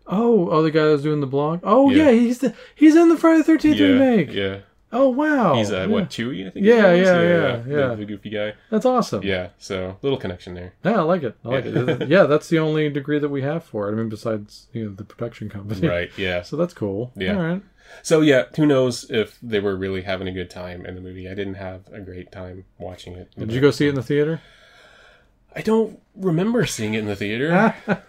[0.06, 1.60] Oh, oh, the guy that was doing the blog.
[1.62, 2.04] Oh, Yeah.
[2.04, 4.32] yeah, he's the he's in the Friday the Thirteenth Yeah, remake.
[4.32, 4.58] yeah.
[4.92, 5.54] Oh, wow.
[5.56, 5.86] He's uh, yeah.
[5.86, 6.64] what Chewie, I think.
[6.64, 7.08] Yeah, name is?
[7.08, 7.94] yeah, yeah, the- yeah.
[7.96, 8.54] The, goofy guy.
[8.70, 9.22] That's awesome.
[9.24, 10.74] Yeah, so little connection there.
[10.84, 11.36] Yeah, I like it.
[11.44, 12.08] I like it.
[12.08, 13.92] Yeah, that's the only degree that we have for it.
[13.92, 15.86] I mean, besides you know the production company.
[15.86, 16.10] Right.
[16.16, 16.42] Yeah.
[16.44, 17.12] So that's cool.
[17.16, 17.36] Yeah.
[17.36, 17.62] All right.
[18.02, 21.28] So yeah, who knows if they were really having a good time in the movie?
[21.28, 23.30] I didn't have a great time watching it.
[23.36, 24.40] Did you go see it in the theater?
[25.56, 27.74] I don't remember seeing it in the theater.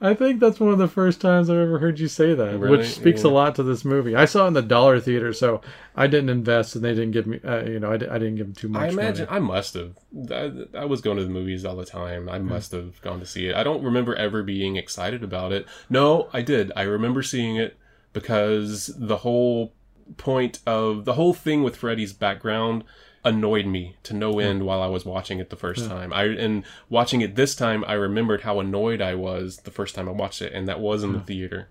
[0.00, 2.78] I think that's one of the first times I've ever heard you say that, Really?
[2.78, 3.30] which speaks Yeah.
[3.30, 4.14] a lot to this movie.
[4.14, 5.62] I saw it in the dollar theater, so
[5.96, 8.46] I didn't invest, and they didn't give me, uh, you know, I, I didn't give
[8.46, 8.82] them too much.
[8.82, 9.36] I imagine money.
[9.36, 9.94] I must have.
[10.30, 12.28] I, I was going to the movies all the time.
[12.28, 13.54] I must have gone to see it.
[13.56, 15.66] I don't remember ever being excited about it.
[15.88, 16.72] No, I did.
[16.76, 17.76] I remember seeing it
[18.12, 19.72] because the whole
[20.18, 22.84] point of the whole thing with Freddy's background
[23.24, 26.12] annoyed me to no end while I was watching it the first time.
[26.12, 30.08] I and watching it this time, I remembered how annoyed I was the first time
[30.08, 31.68] I watched it, and that was in the theater.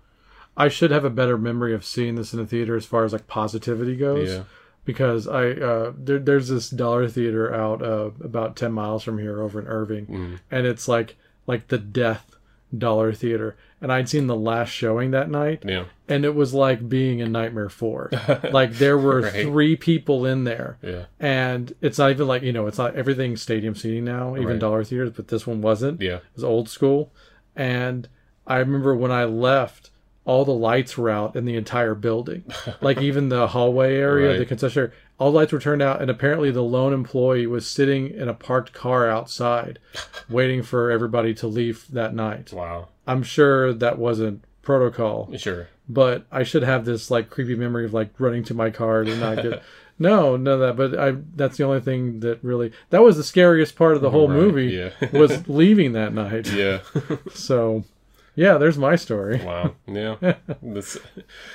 [0.56, 3.12] I should have a better memory of seeing this in the theater as far as
[3.12, 4.30] like positivity goes.
[4.30, 4.42] Yeah.
[4.84, 9.40] Because I uh, there, there's this dollar theater out uh, about ten miles from here
[9.42, 10.40] over in Irving, Mm.
[10.50, 12.36] and it's like like the death
[12.76, 13.56] dollar theater.
[13.84, 17.32] And I'd seen the last showing that night, Yeah, and it was like being in
[17.32, 18.10] Nightmare Four.
[18.50, 19.44] like there were Right.
[19.44, 23.36] three people in there, yeah, and it's not even like you know it's not everything
[23.36, 24.58] stadium seating now, even Right.
[24.58, 26.00] dollar theaters, but this one wasn't.
[26.00, 26.16] yeah.
[26.16, 27.12] It was old school.
[27.54, 28.08] And
[28.46, 29.90] I remember when I left,
[30.24, 32.44] all the lights were out in the entire building.
[32.80, 34.38] like even the hallway area, Right.
[34.38, 36.00] the concession area, all lights were turned out.
[36.02, 39.78] And apparently the lone employee was sitting in a parked car outside
[40.28, 42.52] waiting for everybody to leave that night.
[42.52, 42.88] Wow.
[43.06, 45.68] I'm sure that wasn't protocol, Sure.
[45.88, 49.16] but I should have this like creepy memory of like running to my car to
[49.16, 49.62] not get.
[49.96, 50.76] No, no, that.
[50.76, 51.12] But I.
[51.36, 52.72] That's the only thing that really.
[52.90, 54.66] That was the scariest part of the whole Right, movie.
[54.72, 54.90] yeah.
[55.16, 56.52] was leaving that night.
[56.52, 56.80] Yeah.
[57.32, 57.84] So,
[58.34, 59.42] Yeah, there's my story.
[59.44, 59.74] Wow.
[59.86, 60.16] Yeah.
[60.62, 60.98] This,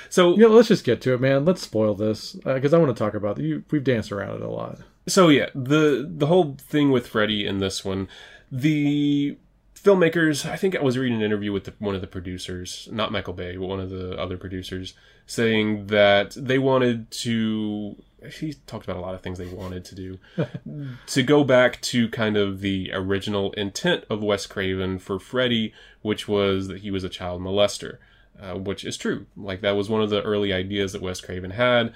[0.08, 1.44] so Yeah, let's just get to it, man.
[1.44, 3.38] Let's spoil this uh, because I want to talk about.
[3.38, 4.78] You, we've danced around it a lot.
[5.06, 8.08] so yeah, the the whole thing with Freddy in this one,
[8.50, 9.36] the
[9.74, 10.48] filmmakers.
[10.48, 13.34] I think I was reading an interview with the, one of the producers, not Michael
[13.34, 14.94] Bay, but one of the other producers,
[15.26, 17.96] saying that they wanted to.
[18.38, 20.18] He talked about a lot of things they wanted to do.
[21.06, 26.28] to go back to kind of the original intent of Wes Craven for Freddy, which
[26.28, 27.98] was that he was a child molester,
[28.40, 29.26] uh, which is true.
[29.36, 31.94] Like that was one of the early ideas that Wes Craven had.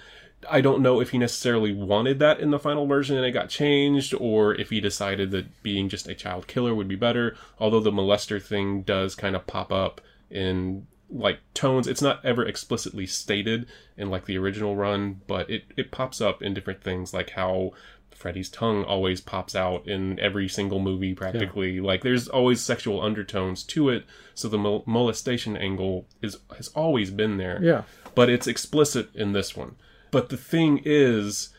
[0.50, 3.48] I don't know if he necessarily wanted that in the final version and it got
[3.48, 7.37] changed, or if he decided that being just a child killer would be better.
[7.58, 11.86] Although the molester thing does kind of pop up in like tones.
[11.86, 16.42] It's not ever explicitly stated in like the original run, but it, it pops up
[16.42, 17.72] in different things, like how
[18.10, 21.80] Freddy's tongue always pops out in every single movie practically.
[21.80, 27.10] Like there's always sexual undertones to it, so the mol- molestation angle is has always
[27.10, 27.82] been there Yeah.
[28.14, 29.76] but it's explicit in this one.
[30.10, 31.50] But the thing is,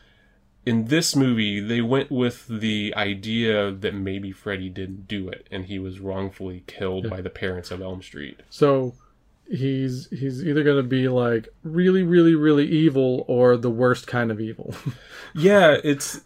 [0.64, 5.66] in this movie, they went with the idea that maybe Freddy didn't do it and
[5.66, 8.40] he was wrongfully killed by the parents of Elm Street.
[8.50, 8.94] So
[9.50, 14.30] he's he's either going to be like really, really, really evil or the worst kind
[14.30, 14.74] of evil.
[15.34, 16.20] Yeah, it's.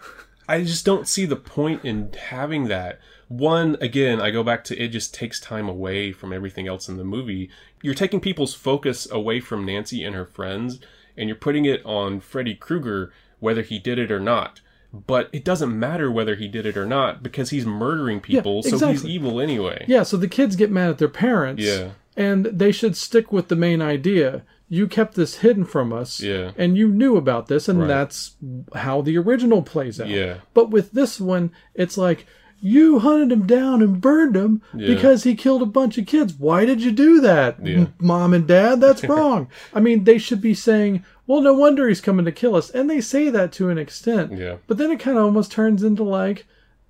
[0.49, 3.01] I just don't see the point in having that.
[3.27, 6.97] One, again, I go back to it just takes time away from everything else in
[6.97, 7.51] the movie.
[7.83, 10.79] You're taking people's focus away from Nancy and her friends,
[11.17, 14.61] and you're putting it on Freddy Krueger, whether he did it or not.
[14.93, 18.89] But it doesn't matter whether he did it or not because he's murdering people, so
[18.89, 19.85] he's evil anyway.
[19.89, 20.03] yeah.
[20.05, 21.63] So the kids get mad at their parents.
[21.65, 21.91] Yeah.
[22.17, 24.43] And they should stick with the main idea.
[24.69, 26.21] You kept this hidden from us.
[26.21, 26.53] Yeah.
[26.57, 27.89] And you knew about this, and Right.
[27.89, 28.37] that's
[28.75, 30.09] how the original plays out.
[30.09, 30.37] Yeah.
[30.55, 32.27] But with this one, it's like
[32.63, 36.35] you hunted him down and burned him because he killed a bunch of kids.
[36.39, 37.87] Why did you do that, Yeah.
[37.99, 38.81] Mom and dad?
[38.81, 39.49] That's wrong.
[39.73, 42.91] I mean, they should be saying, "Well, no wonder he's coming to kill us," and
[42.91, 44.33] they say that to an extent.
[44.37, 44.57] Yeah.
[44.67, 46.45] But then it kind of almost turns into like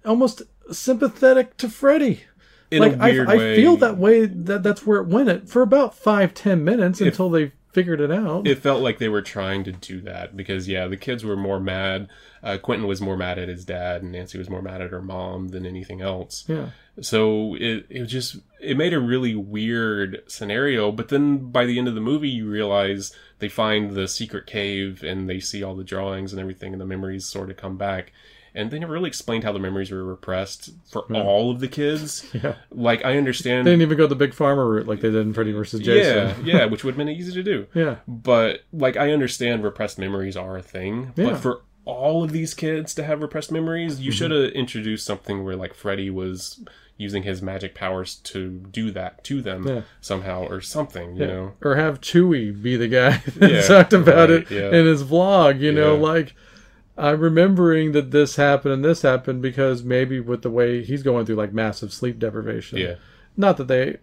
[0.05, 2.23] almost sympathetic to Freddy.
[2.71, 4.27] In like a weird I, I feel that way.
[4.27, 5.29] That that's where it went.
[5.29, 8.47] It for about five ten minutes until they figured it out.
[8.47, 11.61] it felt like they were trying to do that because yeah the kids were more
[11.61, 12.09] mad
[12.43, 15.01] uh, quentin was more mad at his dad and nancy was more mad at her
[15.01, 16.71] mom than anything else yeah.
[17.01, 21.87] so it, it just it made a really weird scenario but then by the end
[21.87, 25.85] of the movie you realize they find the secret cave and they see all the
[25.85, 28.13] drawings and everything and the memories sort of come back
[28.55, 32.27] and they never really explained how the memories were repressed for all of the kids
[32.35, 32.55] Yeah.
[32.71, 35.33] like i understand They didn't even go the big Pharma route like they did in
[35.35, 35.81] Freddy vs.
[35.81, 36.45] Jason.
[36.47, 37.97] yeah yeah which would have been easy to do Yeah.
[38.09, 41.31] but like I understand repressed memories are a thing, Yeah.
[41.31, 44.15] but for all of these kids to have repressed memories, you mhm.
[44.15, 46.63] should have introduced something where like Freddy was
[46.97, 49.81] using his magic powers to do that to them Yeah.
[50.01, 51.53] somehow or something, you know.
[51.63, 54.69] Or have Chewie be the guy that Yeah, talked about right, it yeah.
[54.69, 55.61] in his vlog.
[55.61, 56.35] You know, like
[56.99, 61.25] I'm remembering that this happened and this happened because maybe with the way he's going
[61.27, 62.79] through like massive sleep deprivation.
[62.79, 62.95] Yeah.
[63.37, 63.99] Not that they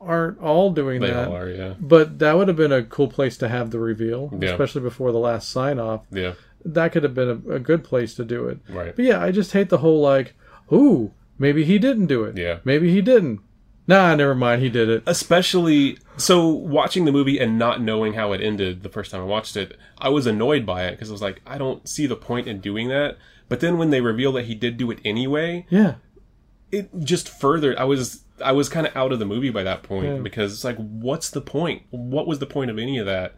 [0.00, 1.28] aren't all doing They that.
[1.28, 1.74] all are, yeah.
[1.78, 4.50] But that would have been a cool place to have the reveal, Yeah.
[4.50, 6.02] especially before the last sign off.
[6.10, 6.32] Yeah.
[6.64, 8.58] That could have been a, a good place to do it.
[8.68, 8.96] Right.
[8.96, 10.34] But yeah, I just hate the whole like,
[10.72, 12.36] ooh, maybe he didn't do it.
[12.36, 12.58] Yeah.
[12.64, 13.40] Maybe he didn't.
[13.86, 15.02] Nah, never mind, he did it.
[15.06, 19.24] Especially so watching the movie and not knowing how it ended the first time I
[19.24, 22.16] watched it, I was annoyed by it because I was like, I don't see the
[22.16, 23.16] point in doing that.
[23.48, 25.94] But then when they reveal that he did do it anyway, Yeah.
[26.70, 29.82] it just further i was i was kind of out of the movie by that
[29.82, 30.16] point Yeah.
[30.22, 33.34] because it's like what's the point what was the point of any of that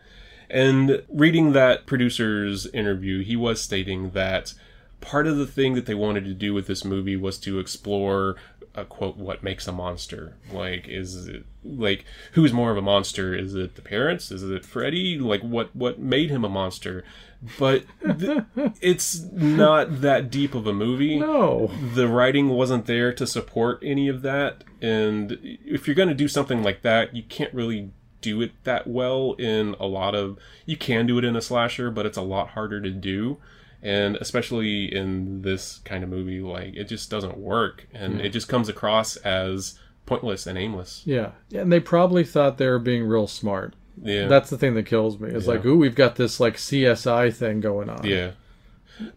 [0.49, 4.55] and reading that producer's interview he was stating that
[5.05, 8.37] part of the thing that they wanted to do with this movie was to explore
[8.75, 10.37] uh, quote what makes a monster.
[10.53, 13.35] Like is it like who's more of a monster?
[13.35, 14.31] Is it the parents?
[14.31, 15.19] Is it freddy?
[15.19, 17.05] Like what what made him a monster?
[17.59, 18.45] But th-
[18.81, 21.19] it's not that deep of a movie.
[21.19, 21.71] No.
[21.95, 24.65] the writing wasn't there to support any of that.
[24.81, 27.91] And if you're going to do something like that you can't really
[28.21, 31.91] do it that well in a lot of you can do it in a slasher
[31.91, 33.37] but it's a lot harder to do
[33.85, 38.49] and especially in this kind of movie like it just doesn't work and it just
[38.49, 41.33] comes across as pointless and aimless Yeah.
[41.55, 43.75] And they probably thought they were being real smart.
[44.03, 45.31] yeah That's the thing that kills me.
[45.31, 48.05] It's like, ooh, we've got this like CSI thing going on.
[48.05, 48.33] Yeah.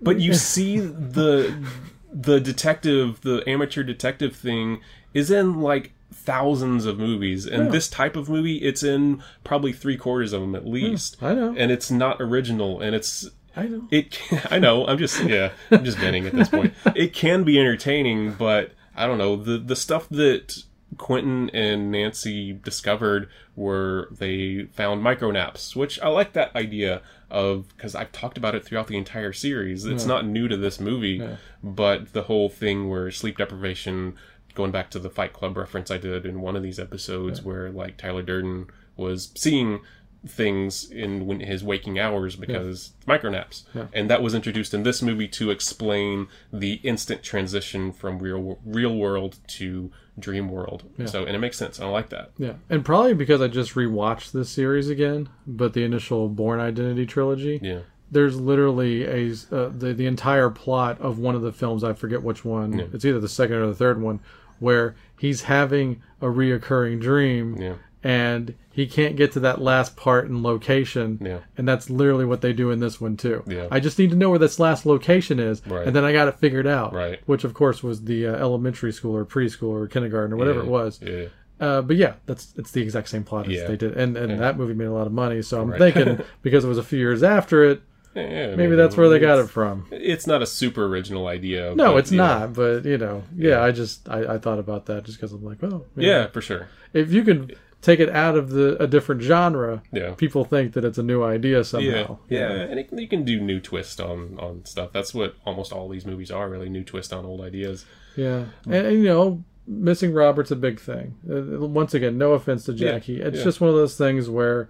[0.01, 1.65] But you see the
[2.11, 4.81] the detective, the amateur detective thing
[5.13, 7.71] is in like thousands of movies and Yeah.
[7.71, 10.71] this type of movie it's in probably 3 quarters of them at hmm.
[10.71, 11.17] least.
[11.21, 11.53] I know.
[11.57, 13.87] And it's not original and it's I know.
[13.91, 16.73] it can, I know, I'm just yeah, I'm just venting at this point.
[16.95, 20.63] It can be entertaining, but I don't know, the the stuff that
[20.97, 27.67] Quentin and Nancy discovered were they found micro naps, which I like that idea of
[27.75, 29.85] because I've talked about it throughout the entire series.
[29.85, 31.21] It's not new to this movie,
[31.63, 34.15] but the whole thing where sleep deprivation,
[34.55, 37.69] going back to the Fight Club reference I did in one of these episodes, where
[37.69, 39.81] like Tyler Durden was seeing
[40.25, 43.63] things in when his waking hours because micronaps.
[43.93, 48.95] And that was introduced in this movie to explain the instant transition from real real
[48.95, 50.83] world to dream world.
[51.05, 51.79] So and it makes sense.
[51.79, 52.31] I like that.
[52.37, 57.05] Yeah, and probably because I just rewatched this series again, but the initial Bourne Identity
[57.05, 57.59] trilogy.
[57.61, 57.79] yeah.
[58.09, 61.83] There's literally a uh, the the entire plot of one of the films.
[61.83, 62.79] I forget which one.
[62.93, 64.21] It's either the second or the third one,
[64.59, 67.73] where he's having a reoccurring dream, yeah
[68.07, 71.19] and he can't get to that last part and location.
[71.21, 71.39] Yeah.
[71.57, 73.43] And that's literally what they do in this one too.
[73.45, 73.67] Yeah.
[73.69, 75.85] I just need to know where this last location is, Right.
[75.85, 76.93] and then I got it figured out.
[76.93, 77.19] Right.
[77.25, 80.65] Which of course was the uh, elementary school or preschool or kindergarten or whatever yeah,
[80.65, 80.99] it was.
[81.01, 81.25] yeah
[81.59, 83.67] Uh, but yeah, that's it's the exact same plot as Yeah.
[83.67, 85.41] they did, and and that movie made a lot of money.
[85.41, 85.79] So I'm Right.
[85.93, 87.81] thinking because it was a few years after it,
[88.15, 89.85] Yeah, maybe that's where they got it from.
[89.91, 91.73] It's not a super original idea.
[91.75, 92.53] No, but, it's you know, not.
[92.53, 95.61] But you know, yeah, I just I, I thought about that just because I'm like,
[95.61, 96.67] well, you know, Yeah, for sure.
[96.93, 100.13] if you can take it out of the a different genre, Yeah.
[100.15, 102.17] people think that it's a new idea Yeah, somehow.
[102.29, 104.91] yeah, and it, you can do new twist on on stuff.
[104.93, 107.85] That's what almost all these movies are, really new twist on old ideas.
[108.15, 111.15] Yeah, and, and, you know, missing Robert's a big thing.
[111.29, 113.43] Uh, once again, no offense to Jackie, it's yeah.
[113.43, 114.69] just one of those things where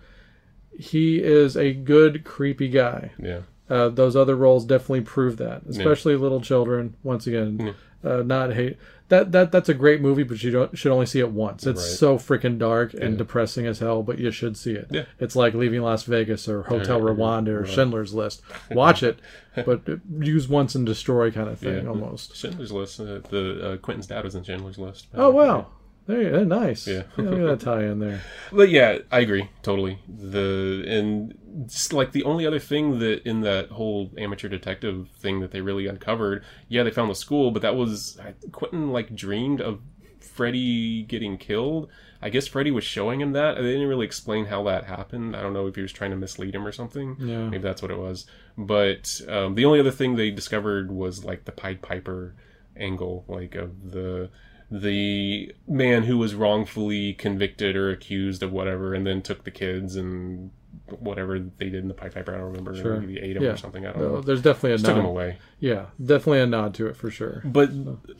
[0.77, 3.11] he is a good creepy guy.
[3.21, 6.95] Yeah, Uh, those other roles definitely prove that, especially Little Children.
[7.03, 8.77] Once again, uh, not hate
[9.09, 11.65] that that that's a great movie, but you don't should only see it once.
[11.65, 11.89] It's Right.
[11.97, 14.87] so freaking dark and depressing as hell, but you should see it.
[14.91, 15.03] Yeah.
[15.19, 17.15] It's like Leaving Las Vegas or Hotel Right.
[17.17, 18.41] Rwanda or Schindler's List.
[18.71, 19.19] Watch it,
[19.65, 19.81] but
[20.19, 21.89] use once and destroy kind of thing Yeah.
[21.89, 22.35] almost.
[22.35, 22.99] Schindler's List.
[22.99, 25.07] Uh, the uh, Quentin's dad was in Schindler's List.
[25.15, 25.67] Oh wow,
[26.07, 26.87] there nice.
[26.87, 27.03] Yeah.
[27.17, 28.21] look at that tie in there.
[28.51, 29.99] But yeah, I agree totally.
[30.07, 35.41] The and just like the only other thing that in that whole amateur detective thing
[35.41, 38.19] that they really uncovered, yeah, they found the school, but that was
[38.51, 39.81] Quentin like dreamed of
[40.19, 41.89] Freddy getting killed.
[42.21, 43.55] I guess Freddy was showing him that.
[43.55, 45.35] They didn't really explain how that happened.
[45.35, 47.15] I don't know if he was trying to mislead him or something.
[47.19, 47.49] Yeah.
[47.49, 48.25] Maybe that's what it was.
[48.57, 52.33] But um, the only other thing they discovered was like the Pied Piper
[52.75, 54.29] angle, like of the
[54.69, 59.95] the man who was wrongfully convicted or accused of whatever, and then took the kids
[59.95, 60.51] and
[60.99, 62.33] whatever they did in the Pied Piper.
[62.33, 62.75] I don't remember.
[62.75, 62.97] Sure.
[62.99, 63.49] Maybe they ate him Yeah.
[63.51, 63.85] or something.
[63.85, 64.21] I don't Uh, know.
[64.21, 65.09] There's definitely a Just took him nod.
[65.09, 65.37] away.
[65.59, 67.41] Yeah, definitely a nod to it for sure.
[67.45, 67.71] But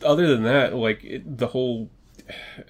[0.03, 1.89] other than that, like it, the whole,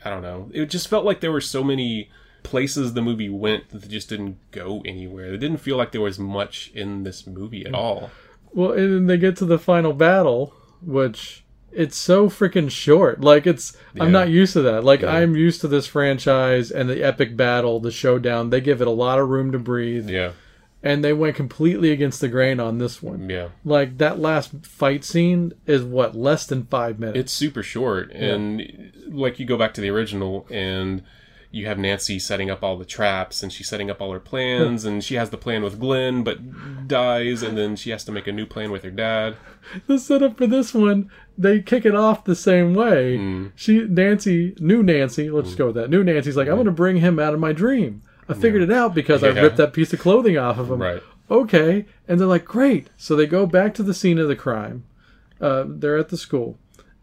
[0.06, 0.50] I don't know.
[0.54, 2.10] It just felt like there were so many
[2.44, 5.34] places the movie went that just didn't go anywhere.
[5.34, 8.10] It didn't feel like there was much in this movie at all.
[8.54, 11.44] Well, and then they get to the final battle, which
[11.78, 13.22] it's so freaking short.
[13.22, 14.84] Like it's I'm not used to that.
[14.84, 15.12] Like Yeah.
[15.12, 18.50] I'm used to this franchise and the epic battle, the showdown.
[18.50, 20.32] They give it a lot of room to breathe, Yeah,
[20.84, 23.30] and they went completely against the grain on this one.
[23.30, 23.50] yeah.
[23.64, 27.20] Like that last fight scene is what less than five minutes.
[27.20, 31.04] It's super short, and like you go back to the original, and
[31.52, 34.86] you have Nancy setting up all the traps, and she's setting up all her plans,
[34.86, 38.28] and she has the plan with Glenn, but dies, and then she has to make
[38.28, 39.36] a new plan with her dad.
[39.88, 43.18] the setup for this one, they kick it off the same way.
[43.18, 43.52] Mm.
[43.56, 45.90] She Nancy, new Nancy, let's just go with that.
[45.90, 48.02] New Nancy's like, I'm gonna bring him out of my dream.
[48.30, 50.82] I figured it out because I ripped that piece of clothing off of him.
[50.82, 51.02] Right.
[51.32, 51.86] Okay.
[52.08, 52.90] And they're like, Great.
[52.98, 54.84] So they go back to the scene of the crime.
[55.40, 56.58] Uh, they're at the school.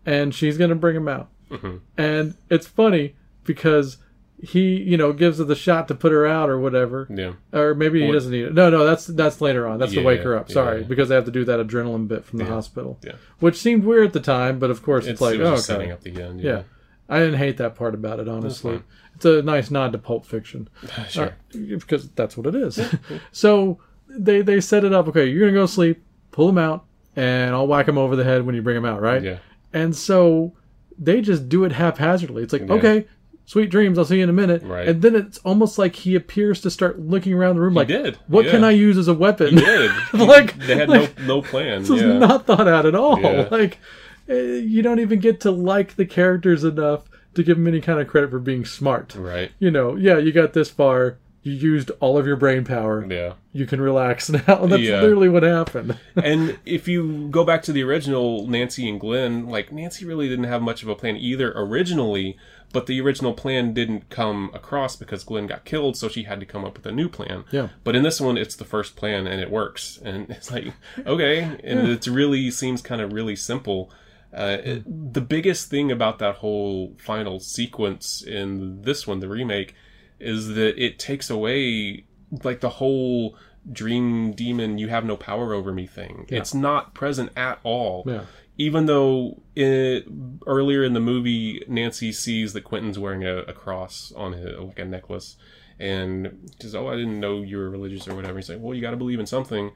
[0.04, 1.30] And she's gonna bring him out.
[1.50, 1.76] Mm-hmm.
[1.96, 3.98] And it's funny because
[4.42, 7.06] he, you know, gives her the shot to put her out or whatever.
[7.10, 8.54] Yeah, Or maybe he What- doesn't need it.
[8.54, 9.78] No, no, that's that's later on.
[9.78, 10.50] That's to wake her up.
[10.50, 10.86] Sorry, yeah.
[10.86, 13.12] because they have to do that adrenaline bit from the hospital, yeah.
[13.38, 15.60] which seemed weird at the time, but of course it's, It's, like, it oh, okay.
[15.60, 16.40] setting up the end.
[16.40, 16.50] yeah.
[16.52, 16.62] Yeah,
[17.08, 18.82] I didn't hate that part about it, honestly.
[19.14, 20.68] It's a nice nod to Pulp Fiction
[21.08, 21.26] sure.
[21.26, 21.30] Uh,
[21.78, 22.80] because that's what it is.
[23.32, 25.06] so they they set it up.
[25.08, 28.44] Okay, you're gonna go sleep, pull him out, and I'll whack him over the head
[28.44, 29.22] when you bring him out, right?
[29.22, 29.38] Yeah,
[29.72, 30.52] And so
[30.98, 32.42] they just do it haphazardly.
[32.42, 32.74] It's like, Yeah.
[32.74, 33.06] okay,
[33.46, 34.62] sweet dreams, I'll see you in a minute.
[34.62, 34.88] Right.
[34.88, 38.16] And then it's almost like he appears to start looking around the room like, did,
[38.26, 38.50] what yeah.
[38.52, 39.50] can I use as a weapon?
[39.58, 39.90] he did.
[40.12, 41.82] like they had like, no no plan.
[41.82, 43.20] This yeah, not thought out at all.
[43.20, 43.48] Yeah.
[43.50, 43.78] Like
[44.28, 47.02] eh, you don't even get to like the characters enough
[47.34, 49.14] to give them any kind of credit for being smart.
[49.14, 49.50] right.
[49.58, 51.18] You know, yeah, you got this far.
[51.42, 53.04] You used all of your brain power.
[53.06, 53.34] Yeah.
[53.52, 54.64] You can relax now.
[54.66, 55.02] That's Yeah.
[55.02, 55.98] literally what happened.
[56.16, 60.46] and if you go back to the original Nancy and Glenn, like Nancy really didn't
[60.46, 62.38] have much of a plan either originally,
[62.74, 66.46] but the original plan didn't come across because Glenn got killed, so she had to
[66.46, 67.44] come up with a new plan.
[67.50, 67.68] Yeah.
[67.84, 70.74] But in this one, it's the first plan and it works, and it's like
[71.06, 73.90] okay, and it really seems kind of really simple.
[74.36, 79.74] Uh, it- the biggest thing about that whole final sequence in this one, the remake,
[80.20, 82.04] is that it takes away
[82.42, 83.36] like the whole
[83.72, 86.26] dream demon you have no power over me thing.
[86.28, 88.02] It's not present at all.
[88.06, 88.24] Yeah.
[88.56, 90.06] Even though it,
[90.46, 94.78] earlier in the movie, Nancy sees that Quentin's wearing a, a cross on his, like
[94.78, 95.36] a necklace,
[95.78, 98.80] and says, "Oh, I didn't know you were religious or whatever." He's like, "Well, you
[98.80, 99.72] got to believe in something."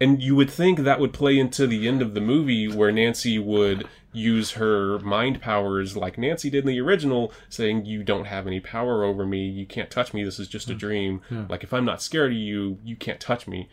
[0.00, 3.38] And you would think that would play into the end of the movie where Nancy
[3.38, 8.46] would use her mind powers like Nancy did in the original, saying, You don't have
[8.46, 9.46] any power over me.
[9.46, 10.24] You can't touch me.
[10.24, 10.78] This is just a hmm.
[10.78, 11.20] dream.
[11.48, 13.68] Like, if I'm not scared of you, you can't touch me.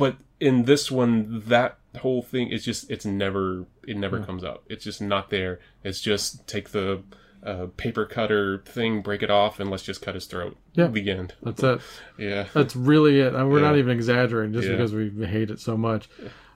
[0.00, 4.64] But in this one, that whole thing is just, it's never, it never comes up.
[4.68, 5.60] It's just not there.
[5.84, 7.02] It's just take the
[7.44, 10.56] uh, paper cutter thing, break it off, and let's just cut his throat.
[10.74, 10.88] Yeah.
[10.88, 11.34] The end.
[11.42, 11.80] That's it.
[12.18, 12.46] Yeah.
[12.52, 13.34] That's really it.
[13.34, 14.72] And we're not even exaggerating just Yeah.
[14.76, 16.08] because we hate it so much.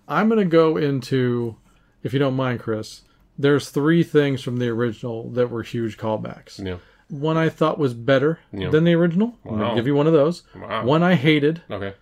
[0.08, 1.56] I'm going to go into,
[2.02, 3.02] if you don't mind, Chris,
[3.38, 6.64] there's three things from the original that were huge callbacks.
[6.64, 6.76] Yeah.
[7.08, 8.70] One I thought was better Yeah.
[8.70, 9.36] than the original.
[9.44, 10.42] I'm gonna give you one of those.
[10.56, 10.84] Wow.
[10.84, 11.94] One I hated, Okay.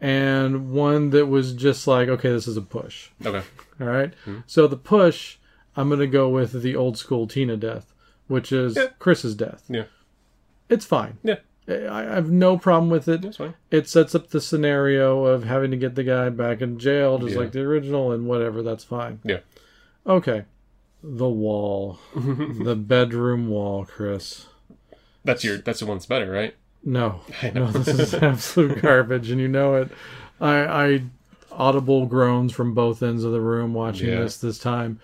[0.00, 3.08] And one that was just like, okay, this is a push.
[3.24, 3.42] Okay.
[3.80, 4.12] All right.
[4.24, 4.38] Hmm.
[4.46, 5.36] So the push,
[5.76, 7.92] I'm going to go with the old school Tina death,
[8.28, 8.88] which is Yeah.
[8.98, 9.64] Chris's death.
[9.68, 9.84] Yeah.
[10.68, 11.18] It's fine.
[11.22, 11.36] Yeah.
[11.68, 13.22] I I have no problem with it.
[13.22, 13.54] That's fine.
[13.70, 17.32] It sets up the scenario of having to get the guy back in jail, just
[17.34, 17.40] Yeah.
[17.40, 18.62] like the original, and whatever.
[18.62, 19.18] That's fine.
[19.24, 19.40] Yeah.
[20.06, 20.44] Okay.
[21.02, 24.46] The wall, the bedroom wall, Chris.
[25.24, 25.58] That's your.
[25.58, 26.54] That's the one that's better, right?
[26.86, 27.20] No,
[27.54, 29.90] no, this is absolute garbage, and you know it.
[30.40, 31.02] I, I
[31.50, 34.20] audible groans from both ends of the room watching Yeah.
[34.20, 35.00] this this time.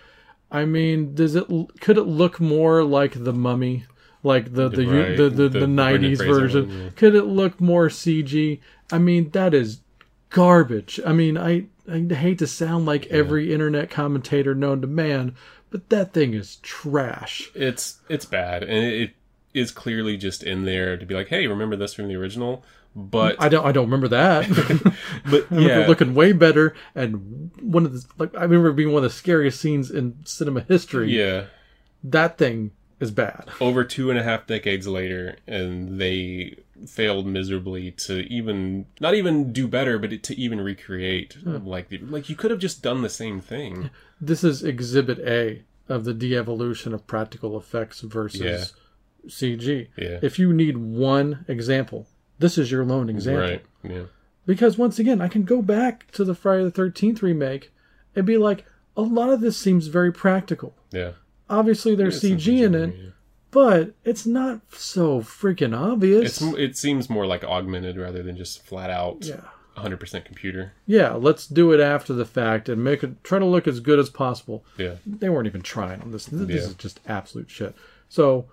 [0.51, 1.47] I mean, does it
[1.81, 3.85] could it look more like the Mummy,
[4.23, 6.69] like the the Right, the, the, the- the, the 90s version?
[6.69, 6.89] one, yeah.
[6.95, 8.61] Could it look more CG?
[8.93, 9.81] I mean, that is
[10.31, 11.01] garbage.
[11.05, 15.35] I mean, I I hate to sound like every internet commentator known to man,
[15.71, 17.51] but that thing is trash.
[17.55, 19.11] It's it's bad, and it, it
[19.55, 22.65] is clearly just in there to be like, hey, remember this from the original?
[22.95, 24.49] But I don't I don't remember that.
[25.31, 29.11] but yeah, looking way better, and one of the like I remember being one of
[29.11, 31.17] the scariest scenes in cinema history.
[31.17, 31.45] yeah.
[32.05, 33.49] That thing is bad.
[33.61, 39.53] Over two and a half decades later, and they failed miserably to even not even
[39.53, 41.67] do better, but to even recreate hmm.
[41.67, 43.91] like the, like you could have just done the same thing.
[44.21, 48.73] This is Exhibit A of the de-evolution of practical effects versus
[49.27, 49.89] CG.
[49.97, 50.19] Yeah.
[50.23, 52.07] If you need one example,
[52.39, 53.43] this is your lone example.
[53.43, 53.65] Right?
[53.83, 54.03] Yeah.
[54.47, 57.73] Because once again, I can go back to the Friday the Thirteenth remake
[58.17, 58.65] and be like,
[58.97, 60.75] a lot of this seems very practical.
[60.91, 61.13] Yeah.
[61.49, 62.95] Obviously, there's It's CG in it,
[63.51, 66.41] but it's not so freaking obvious.
[66.41, 69.43] It's it seems more like augmented rather than just flat out yeah.
[69.77, 70.73] 100% computer.
[70.87, 73.99] Yeah, let's do it after the fact and make it try to look as good
[73.99, 74.65] as possible.
[74.77, 74.97] Yeah.
[75.07, 76.27] They weren't even trying on this.
[76.27, 76.57] This Yeah.
[76.57, 77.75] is just absolute shit.
[78.09, 78.47] So,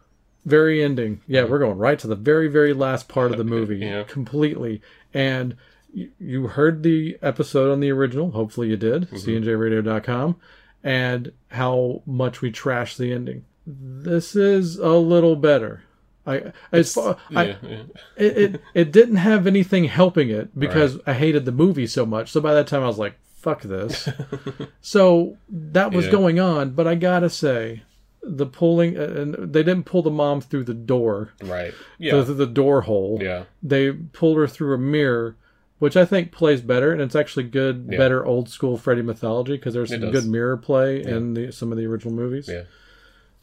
[0.46, 1.22] very ending.
[1.28, 4.04] Yeah, we're going right to the very, very last part of the movie Yeah.
[4.04, 4.82] completely.
[5.14, 5.56] And
[5.94, 8.32] you, you heard the episode on the original.
[8.32, 9.10] Hopefully, you did.
[9.10, 9.16] Mm-hmm.
[9.18, 10.36] CNJRadio.com.
[10.84, 13.46] And how much we trashed the ending.
[13.68, 15.84] This is a little better.
[16.26, 17.78] I, as far, I, Yeah, yeah.
[18.18, 22.32] it, it it didn't have anything helping it because I hated the movie so much.
[22.32, 24.08] So by that time I was like, "Fuck this."
[24.82, 26.12] so that was Yeah.
[26.12, 27.84] going on, but I gotta say,
[28.22, 31.74] the pulling uh, and they didn't pull the mom through the door, Right.
[31.98, 32.22] through Yeah.
[32.24, 33.18] the door hole.
[33.22, 33.44] Yeah.
[33.64, 35.36] They pulled her through a mirror,
[35.80, 37.98] which I think plays better, and it's actually good, Yeah.
[37.98, 41.78] better old school Freddy mythology because there's some good mirror play in the, some of
[41.78, 42.50] the original movies.
[42.52, 42.64] Yeah.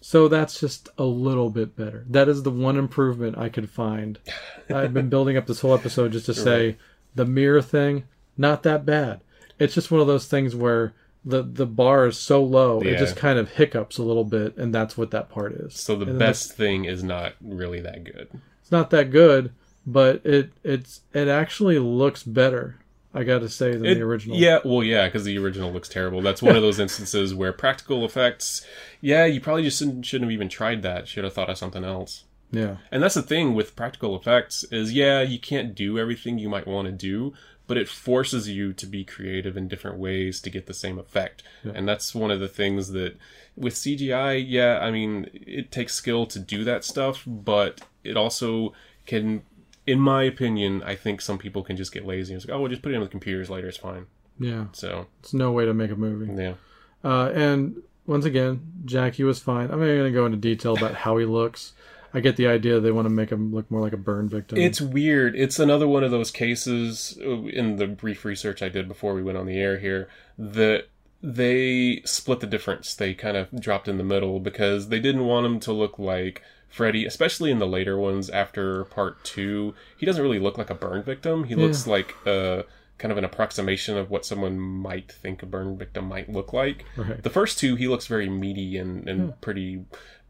[0.01, 2.05] So that's just a little bit better.
[2.11, 4.19] That is the one improvement I could find.
[4.71, 6.77] I've been building up this whole episode just to say
[7.15, 8.05] the mirror thing,
[8.37, 9.21] not that bad.
[9.59, 10.93] It's just one of those things where
[11.27, 14.73] the the bar is so low, it just kind of hiccups a little bit, and
[14.75, 15.75] that's what that part is.
[15.75, 18.29] So the best thing is not really that good.
[18.63, 19.53] It's not that good,
[19.87, 22.77] but it it's it actually looks better.
[23.13, 24.37] I got to say than It- the original.
[24.37, 26.21] Yeah, well, yeah, because the original looks terrible.
[26.21, 28.65] That's one of those instances where practical effects,
[29.01, 31.09] yeah, you probably just shouldn't, shouldn't have even tried that.
[31.09, 32.25] Should have thought of something else.
[32.53, 36.51] yeah, And that's the thing with practical effects is, yeah, you can't do everything you
[36.51, 37.33] might want to do,
[37.67, 41.43] but it forces you to be creative in different ways to get the same effect.
[41.65, 43.17] And that's one of the things that
[43.57, 48.73] with CGI, yeah, I mean, it takes skill to do that stuff, but it also
[49.07, 49.43] can,
[49.87, 52.61] in my opinion, I think some people can just get lazy and it's like, oh,
[52.61, 54.07] we'll just put it in the computers later, it's fine.
[54.39, 54.67] yeah.
[54.73, 56.33] So, It's no way to make a movie.
[56.41, 56.55] yeah.
[57.03, 59.71] Uh, and once again, Jackie was fine.
[59.71, 61.73] I'm not going to go into detail about how he looks.
[62.17, 64.57] I get the idea they want to make him look more like a burn victim.
[64.57, 65.37] It's weird.
[65.37, 69.23] It's another one of those cases uh, in the brief research I did before we
[69.23, 70.09] went on the air here
[70.39, 70.87] that
[71.23, 72.95] they split the difference.
[72.95, 76.43] They kind of dropped in the middle because they didn't want him to look like
[76.71, 79.75] Freddy, especially in the later ones after part two.
[79.99, 81.45] He doesn't really look like a burn victim.
[81.45, 82.65] He looks like a
[82.97, 86.87] kind of an approximation of what someone might think a burn victim might look like.
[86.97, 87.23] Right.
[87.23, 89.85] The first two, he looks very meaty and, and pretty,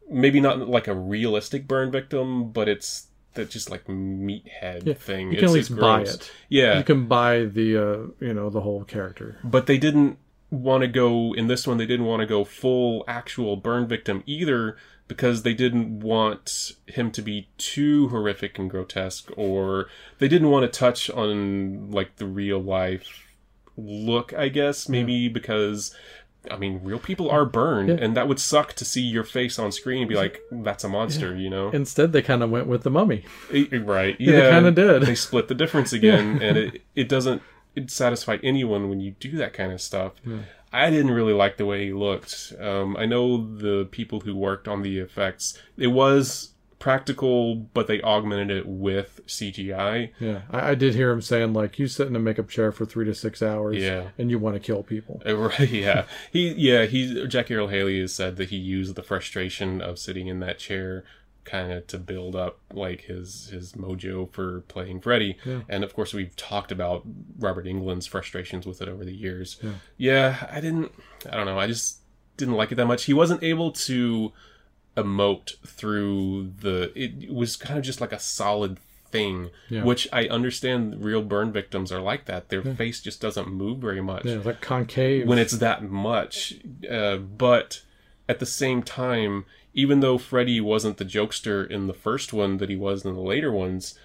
[0.09, 5.31] maybe not like a realistic burn victim, but it's that just like meathead thing.
[5.31, 6.31] You can It's- at least buy it.
[6.49, 9.37] Yeah, You can buy the uh, you know the whole character.
[9.43, 10.17] but they didn't
[10.49, 14.23] want to go in this one they didn't want to go full actual burn victim
[14.25, 14.77] either
[15.09, 19.87] because they didn't want him to be too horrific and grotesque or
[20.19, 23.25] they didn't want to touch on like the real life
[23.75, 25.93] look i guess maybe because
[26.51, 29.71] I mean, real people are burned, and that would suck to see your face on
[29.71, 31.69] screen and be like, "That's a monster," you know?
[31.71, 33.25] Instead, they kind of went with the mummy.
[33.51, 34.15] Right?
[34.19, 35.03] they Yeah, kinda did.
[35.03, 37.41] They split the difference again, and it it doesn't
[37.75, 40.13] it satisfy anyone when you do that kind of stuff.
[40.73, 42.53] I didn't really like the way he looked.
[42.59, 45.57] Um, I know the people who worked on the effects.
[45.77, 50.11] It was practical, but they augmented it with CGI.
[50.19, 52.85] Yeah, I, I did hear him saying like, you sit in a makeup chair for
[52.85, 54.09] three to six hours, Yeah.
[54.17, 55.21] and you want to kill people.
[55.25, 55.69] Right?
[55.69, 56.05] Yeah.
[56.31, 56.49] He.
[56.53, 56.85] Yeah.
[56.85, 57.25] He.
[57.27, 61.03] Jackie Earle Haley has said that he used the frustration of sitting in that chair
[61.43, 65.37] kind of to build up like his his mojo for playing Freddy.
[65.69, 67.03] And of course, we've talked about
[67.39, 69.57] Robert Englund's frustrations with it over the years.
[69.97, 70.47] Yeah.
[70.51, 70.91] I didn't.
[71.31, 71.57] I don't know.
[71.59, 71.99] I just
[72.35, 73.05] didn't like it that much.
[73.05, 74.33] He wasn't able to
[74.97, 76.91] emote through the.
[76.95, 78.79] It was kind of just like a solid
[79.09, 79.83] thing, Yeah.
[79.85, 82.49] which I understand real burn victims are like that.
[82.49, 85.25] Their face just doesn't move very much Yeah, like concave.
[85.27, 86.55] when it's that much.
[86.91, 87.83] Uh, but
[88.27, 92.69] at the same time, even though Freddy wasn't the jokester in the first one that
[92.69, 93.97] he was in the later ones,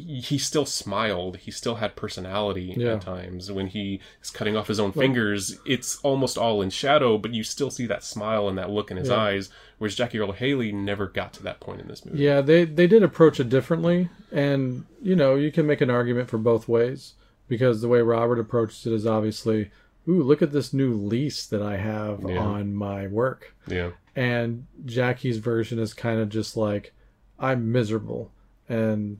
[0.00, 1.36] he still smiled.
[1.38, 2.94] He still had personality Yeah.
[2.94, 3.50] at times.
[3.52, 7.42] When he is cutting off his own fingers, it's almost all in shadow, but you
[7.44, 9.16] still see that smile and that look in his Yeah.
[9.16, 9.50] eyes.
[9.78, 12.18] Whereas Jackie Earle Haley never got to that point in this movie.
[12.22, 16.28] Yeah, they they did approach it differently, and you know you can make an argument
[16.28, 17.14] for both ways
[17.48, 19.70] because the way Robert approached it is obviously,
[20.08, 22.38] ooh, look at this new lease that I have Yeah.
[22.38, 23.90] on my work, Yeah.
[24.14, 26.92] and Jackie's version is kind of just like,
[27.38, 28.30] I'm miserable,
[28.68, 29.18] and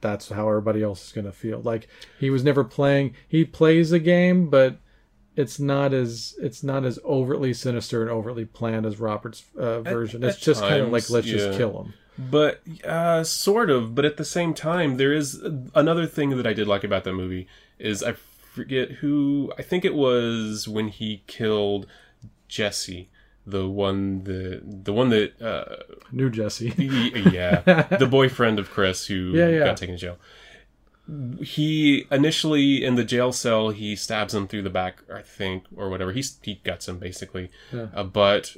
[0.00, 1.60] that's how everybody else is gonna feel.
[1.60, 1.88] Like
[2.18, 3.14] he was never playing.
[3.28, 4.78] He plays a game, but
[5.36, 10.22] it's not as it's not as overtly sinister and overtly planned as Robert's uh, version.
[10.22, 11.36] it's at just kind of like let's yeah.
[11.36, 11.94] just kill him.
[12.18, 13.94] But uh, sort of.
[13.94, 15.42] But at the same time, there is
[15.74, 17.48] another thing that I did like about that movie
[17.78, 19.52] is I forget who.
[19.58, 21.86] I think it was when he killed
[22.46, 23.10] Jesse,
[23.46, 25.76] the one the the one that uh,
[26.12, 26.72] New Jesse.
[27.32, 27.60] yeah,
[27.98, 29.64] the boyfriend of Chris who Yeah, yeah.
[29.64, 30.18] got taken to jail.
[31.42, 35.90] He initially in the jail cell he stabs him through the back, I think, or
[35.90, 36.12] whatever.
[36.12, 37.50] He he guts him basically.
[37.72, 37.88] Yeah.
[37.94, 38.56] Uh, but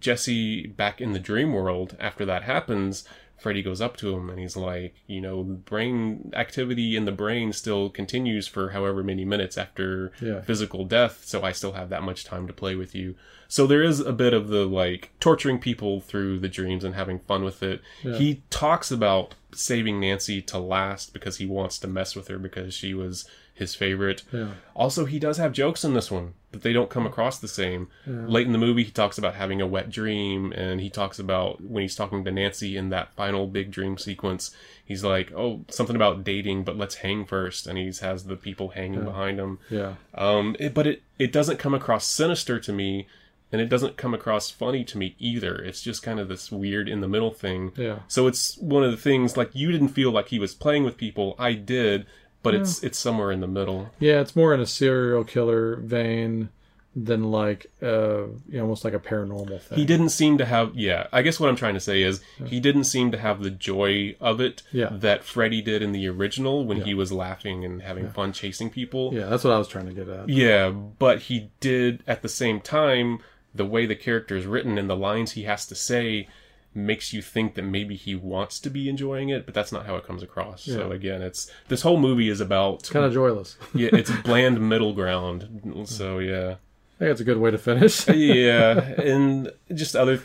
[0.00, 3.06] Jesse back in the dream world after that happens,
[3.38, 7.52] Freddy goes up to him and he's like, you know, brain activity in the brain
[7.52, 10.42] still continues for however many minutes after Yeah.
[10.42, 13.16] physical death, so I still have that much time to play with you.
[13.48, 17.18] So there is a bit of the like torturing people through the dreams and having
[17.18, 17.80] fun with it.
[18.02, 22.72] He talks about saving Nancy to last because he wants to mess with her because
[22.74, 24.22] she was his favorite.
[24.32, 24.52] Yeah.
[24.74, 27.88] Also, he does have jokes in this one, but they don't come across the same.
[28.06, 31.62] Late in the movie, he talks about having a wet dream, and he talks about
[31.62, 34.54] when he's talking to Nancy in that final big dream sequence.
[34.84, 37.66] He's like, "Oh, something about dating, but let's hang first.
[37.66, 39.58] and he has the people hanging behind him.
[39.70, 39.94] Yeah.
[40.14, 43.06] Um, it, but it it doesn't come across sinister to me,
[43.52, 45.54] and it doesn't come across funny to me either.
[45.56, 47.72] It's just kind of this weird in the middle thing.
[47.76, 48.00] Yeah.
[48.08, 50.96] So it's one of the things like you didn't feel like he was playing with
[50.96, 51.36] people.
[51.38, 52.06] I did,
[52.42, 53.90] but it's it's somewhere in the middle.
[53.98, 56.48] Yeah, it's more in a serial killer vein
[56.94, 59.78] than like uh you know, almost like a paranormal thing.
[59.78, 60.72] He didn't seem to have.
[60.74, 63.50] Yeah, I guess what I'm trying to say is he didn't seem to have the
[63.50, 64.90] joy of it Yeah.
[64.92, 69.14] that Freddy did in the original when he was laughing and having fun chasing people.
[69.14, 70.28] Yeah, that's what I was trying to get at.
[70.28, 73.20] Yeah, but he did at the same time,
[73.54, 76.28] the way the character is written and the lines he has to say
[76.74, 79.96] makes you think that maybe he wants to be enjoying it, but that's not how
[79.96, 80.62] it comes across.
[80.64, 83.56] So again, it's this whole movie is about Kind of joyless.
[83.74, 85.84] yeah, it's bland middle ground.
[85.86, 86.56] So yeah.
[86.96, 88.06] I think that's a good way to finish.
[88.14, 90.22] Yeah, and just other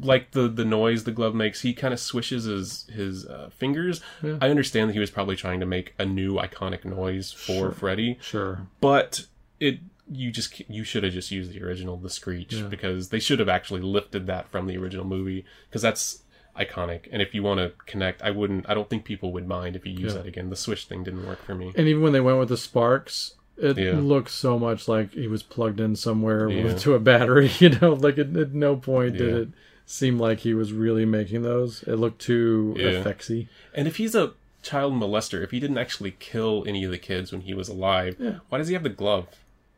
[0.00, 1.60] like the the noise the glove makes.
[1.62, 4.00] He kind of swishes his his uh, fingers.
[4.22, 4.38] Yeah.
[4.40, 7.72] I understand that he was probably trying to make a new iconic noise for Sure.
[7.72, 8.66] Freddy sure.
[8.80, 9.26] but
[9.60, 9.80] it
[10.10, 13.48] you just you should have just used the original the screech because they should have
[13.48, 16.22] actually lifted that from the original movie because that's
[16.58, 19.74] iconic and if you want to connect i wouldn't i don't think people would mind
[19.74, 20.18] if you use Yeah.
[20.20, 22.48] that again the switch thing didn't work for me And even when they went with
[22.50, 23.98] the sparks, It Yeah.
[23.98, 26.74] looks so much like he was plugged in somewhere Yeah.
[26.84, 27.50] to a battery.
[27.60, 29.48] You know, like at, at no point did it
[29.86, 31.82] seem like he was really making those.
[31.84, 32.90] It looked too Yeah.
[33.02, 33.48] effectsy.
[33.74, 34.32] And if he's a
[34.62, 38.16] child molester, if he didn't actually kill any of the kids when he was alive,
[38.18, 38.38] Yeah.
[38.48, 39.26] why does he have the glove?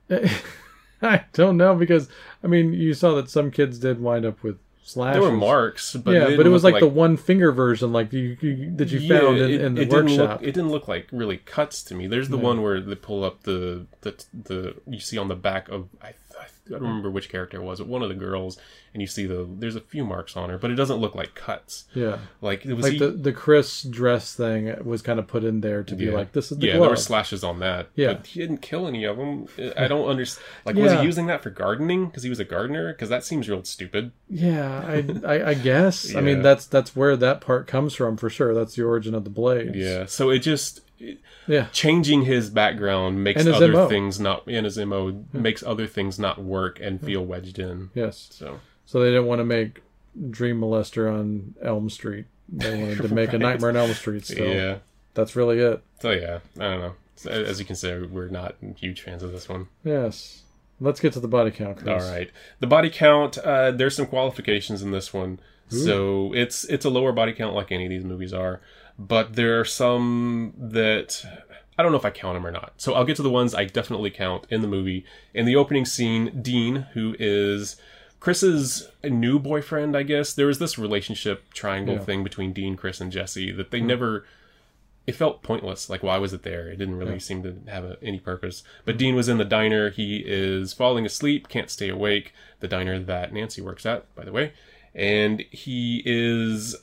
[1.02, 2.08] I don't know because
[2.42, 5.20] I mean you saw that some kids did wind up with slashes.
[5.20, 7.92] There were marks, but yeah, it but it was look like, the one finger version,
[7.92, 10.40] like you, you that you Yeah, found in, it- in the it didn't workshop.
[10.40, 12.06] Look, it didn't look like really cuts to me.
[12.06, 15.68] There's the one where they pull up the the the you see on the back
[15.68, 18.58] of I, I don't remember which character it was, but one of the girls,
[18.92, 21.34] and you see the there's a few marks on her, but it doesn't look like
[21.34, 21.84] cuts.
[21.94, 25.44] yeah, Like it was like he, the the Chris dress thing was kind of put
[25.44, 26.12] in there to be yeah.
[26.12, 26.82] like this is the yeah, glove.
[26.82, 27.88] there were slashes on that.
[27.94, 28.14] Yeah.
[28.14, 29.46] but he didn't kill any of them.
[29.76, 30.44] I don't understand.
[30.64, 32.92] Like, was he using that for gardening because he was a gardener?
[32.92, 34.12] Because that seems real stupid.
[34.28, 36.14] Yeah, I, I, I guess.
[36.14, 38.54] I mean, that's that's where that part comes from for sure.
[38.54, 39.76] That's the origin of the blades.
[39.76, 40.80] Yeah, so it just
[41.46, 43.88] yeah, changing his background makes his other MO.
[43.88, 47.90] things not and his mo makes other things not work and feel wedged in.
[47.94, 48.28] yes.
[48.32, 49.82] So So they didn't want to make
[50.30, 52.26] Dream Molester on Elm Street.
[52.48, 54.24] They wanted to make a Nightmare on Elm Street.
[54.26, 54.78] So yeah,
[55.14, 55.82] that's really it.
[56.00, 56.92] so yeah, I don't know.
[57.30, 59.68] As you can see, we're not huge fans of this one.
[59.84, 60.42] Yes.
[60.80, 61.78] Let's get to the body count.
[61.78, 62.04] Chris.
[62.04, 62.30] All right,
[62.60, 63.38] the body count.
[63.38, 67.72] Uh, there's some qualifications in this one, so it's it's a lower body count like
[67.72, 68.60] any of these movies are,
[68.98, 71.24] but there are some that
[71.78, 72.72] I don't know if I count them or not.
[72.78, 75.04] So I'll get to the ones I definitely count in the movie.
[75.34, 77.76] In the opening scene, Dean, who is
[78.18, 80.32] Chris's new boyfriend, I guess.
[80.32, 82.00] There was this relationship triangle Yeah.
[82.00, 83.86] thing between Dean, Chris, and Jesse that they hmm.
[83.86, 84.26] never.
[85.06, 85.88] It felt pointless.
[85.88, 86.68] Like, why was it there?
[86.68, 88.64] It didn't really seem to have a, any purpose.
[88.84, 89.90] But Dean was in the diner.
[89.90, 92.34] He is falling asleep, can't stay awake.
[92.58, 94.52] The diner that Nancy works at, by the way.
[94.96, 96.74] And he is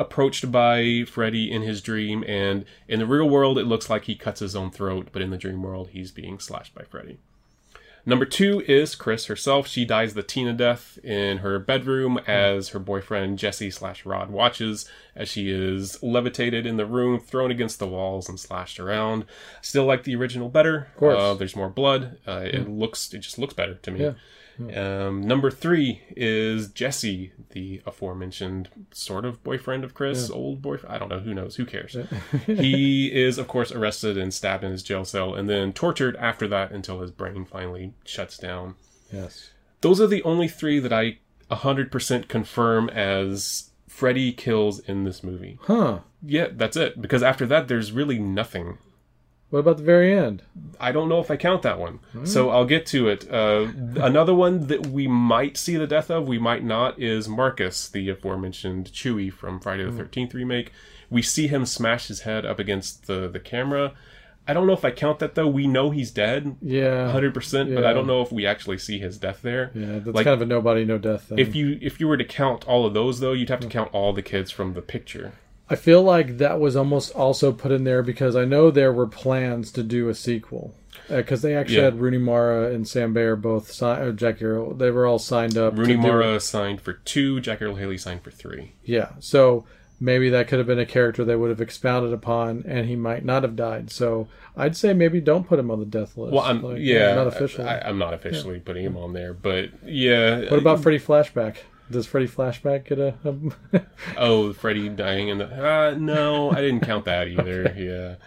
[0.00, 2.24] approached by Freddy in his dream.
[2.26, 5.08] And in the real world, it looks like he cuts his own throat.
[5.12, 7.18] But in the dream world, he's being slashed by Freddy.
[8.06, 9.68] Number two is Chris herself.
[9.68, 14.88] She dies the Tina death in her bedroom as her boyfriend Jesse slash Rod watches
[15.14, 19.26] as she is levitated in the room, thrown against the walls, and slashed around.
[19.60, 20.88] Still like the original better.
[20.94, 21.18] Of course.
[21.20, 22.16] uh, there's more blood.
[22.26, 24.00] Uh, It looks, it just looks better to me.
[24.00, 24.12] Yeah.
[24.76, 30.94] Um, number three is Jesse, the aforementioned sort of boyfriend of Chris, old boyfriend.
[30.94, 31.20] I don't know.
[31.20, 31.56] Who knows?
[31.56, 31.96] Who cares?
[32.46, 36.46] he is, of course, arrested and stabbed in his jail cell, and then tortured after
[36.48, 38.74] that until his brain finally shuts down.
[39.12, 39.50] Yes.
[39.80, 41.18] Those are the only three that I
[41.50, 45.58] 100% confirm as Freddy kills in this movie.
[45.62, 46.00] Huh.
[46.22, 47.00] Yeah, that's it.
[47.00, 48.78] Because after that, there's really nothing.
[49.50, 50.42] What about the very end?
[50.78, 51.98] I don't know if I count that one.
[52.24, 53.28] So I'll get to it.
[53.30, 57.88] Uh, another one that we might see the death of, we might not, is Marcus,
[57.88, 60.72] the aforementioned Chewie from Friday the 13th remake.
[61.10, 63.92] We see him smash his head up against the, the camera.
[64.46, 65.46] I don't know if I count that though.
[65.48, 67.12] We know he's dead, Yeah.
[67.12, 69.70] 100%, but I don't know if we actually see his death there.
[69.74, 71.38] Yeah, that's Like- kind of a nobody, no death thing.
[71.38, 73.90] If you if you were to count all of those though, you'd have to count
[73.92, 75.32] all the kids from the picture.
[75.70, 79.06] I feel like that was almost also put in there because I know there were
[79.06, 80.74] plans to do a sequel.
[81.08, 81.84] Uh, because they actually Yeah.
[81.84, 85.18] had Rooney Mara and Sam Bayer both signed, or uh, Jack Earl, they were all
[85.18, 85.76] signed up.
[85.76, 86.06] Rooney to do.
[86.08, 88.72] Mara signed for two, Jack Earl Haley signed for three.
[88.84, 89.64] Yeah, so
[90.00, 93.24] maybe that could have been a character they would have expounded upon, and he might
[93.24, 93.90] not have died.
[93.90, 96.32] So I'd say maybe don't put him on the death list.
[96.32, 97.66] Well, I'm Like, yeah, not officially.
[97.68, 100.50] I, I'm not officially putting him on there, but yeah.
[100.50, 101.56] what about Freddy Flashback?
[101.90, 103.14] Does Freddy Flashback get a?
[103.72, 103.82] a
[104.16, 105.46] Oh, Freddy dying in the.
[105.46, 107.74] Uh, no, I didn't count that either.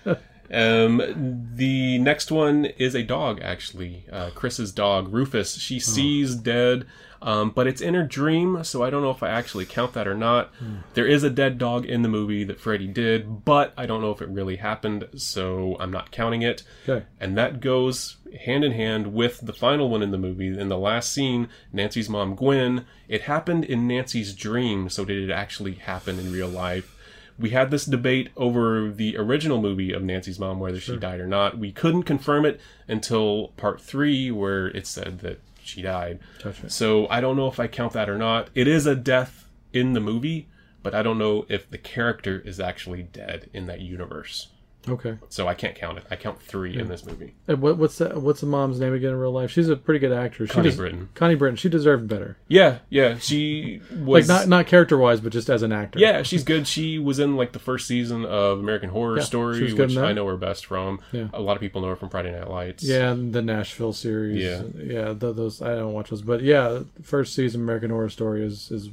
[0.05, 0.16] Yeah.
[0.51, 4.05] Um, the next one is a dog, actually.
[4.11, 5.55] Uh, Chris's dog, Rufus.
[5.57, 6.86] She sees dead,
[7.24, 10.07] um, but it's in her dream, so I don't know if I actually count that
[10.09, 10.51] or not.
[10.93, 14.11] There is a dead dog in the movie that Freddy did, but I don't know
[14.11, 16.63] if it really happened, so I'm not counting it.
[16.88, 17.05] okay.
[17.21, 20.47] And that goes hand in hand with the final one in the movie.
[20.47, 25.32] In the last scene, Nancy's mom, Gwen, it happened in Nancy's dream, so did it
[25.34, 26.93] actually happen in real life?
[27.39, 31.26] We had this debate over the original movie of Nancy's mom, whether she died or
[31.28, 31.57] not.
[31.57, 36.20] We couldn't confirm it until part three, where it said that she died.
[36.43, 36.70] Gotcha.
[36.70, 38.49] So I don't know if I count that or not.
[38.55, 40.47] It is a death in the movie,
[40.82, 44.49] but I don't know if the character is actually dead in that universe.
[44.88, 45.17] Okay.
[45.29, 46.05] So I can't count it.
[46.11, 47.34] I count three in this movie.
[47.47, 49.49] And what, what's the what's the mom's name again in real life?
[49.51, 50.49] She's a pretty good actress.
[50.49, 51.09] She Connie des- Britton.
[51.15, 51.55] Connie Britton.
[51.55, 52.38] She deserved better.
[52.47, 53.17] Yeah, yeah.
[53.17, 55.99] She was Like not not character wise, but just as an actor.
[55.99, 56.67] Yeah, she's good.
[56.67, 59.89] She was in like the first season of American Horror Yeah, Story, she was good
[59.89, 59.97] which.
[59.97, 60.99] I know her best from.
[61.11, 61.27] Yeah.
[61.34, 62.84] A lot of people know her from Friday Night Lights.
[62.84, 64.43] Yeah, and the Nashville series.
[64.43, 64.63] Yeah.
[64.75, 65.05] yeah.
[65.13, 68.89] th- those I don't watch those, but yeah, first season American Horror Story is is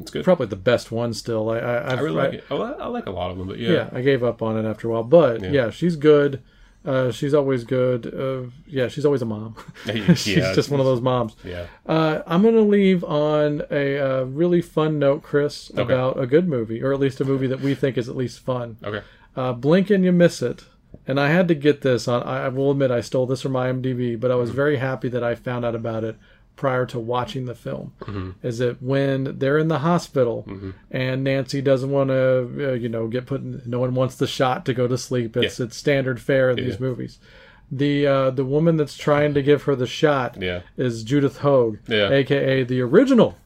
[0.00, 0.24] it's good.
[0.24, 1.50] probably the best one still.
[1.50, 2.44] I I, I really like it.
[2.50, 3.70] I, I like a lot of them, but yeah.
[3.72, 3.88] Yeah.
[3.92, 5.50] I gave up on it after a while, but Yeah.
[5.50, 6.42] yeah, she's good.
[6.84, 8.12] Uh, she's always good.
[8.12, 9.54] Uh, yeah, she's always a mom.
[9.86, 10.52] she's Yeah.
[10.52, 11.36] just one of those moms.
[11.44, 11.66] Yeah.
[11.86, 15.80] Uh, I'm going to leave on a uh, really fun note, Chris, Okay.
[15.82, 18.40] about a good movie, or at least a movie that we think is at least
[18.40, 18.78] fun.
[18.82, 19.02] Okay.
[19.36, 20.64] Uh, Blink and You Miss It.
[21.06, 22.22] And I had to get this on.
[22.24, 25.22] I I will admit I stole this from IMDb, but I was very happy that
[25.24, 26.16] I found out about it
[26.56, 27.92] prior to watching the film.
[28.42, 30.46] Is that when they're in the hospital
[30.90, 33.40] and Nancy doesn't want to, uh, you know, get put.
[33.40, 35.36] In, no one wants the shot to go to sleep.
[35.36, 35.66] It's Yeah.
[35.66, 37.18] it's standard fare in these movies.
[37.70, 40.60] The uh, the woman that's trying to give her the shot Yeah.
[40.76, 42.10] is Judith Hoag, Yeah.
[42.10, 43.38] aka the original,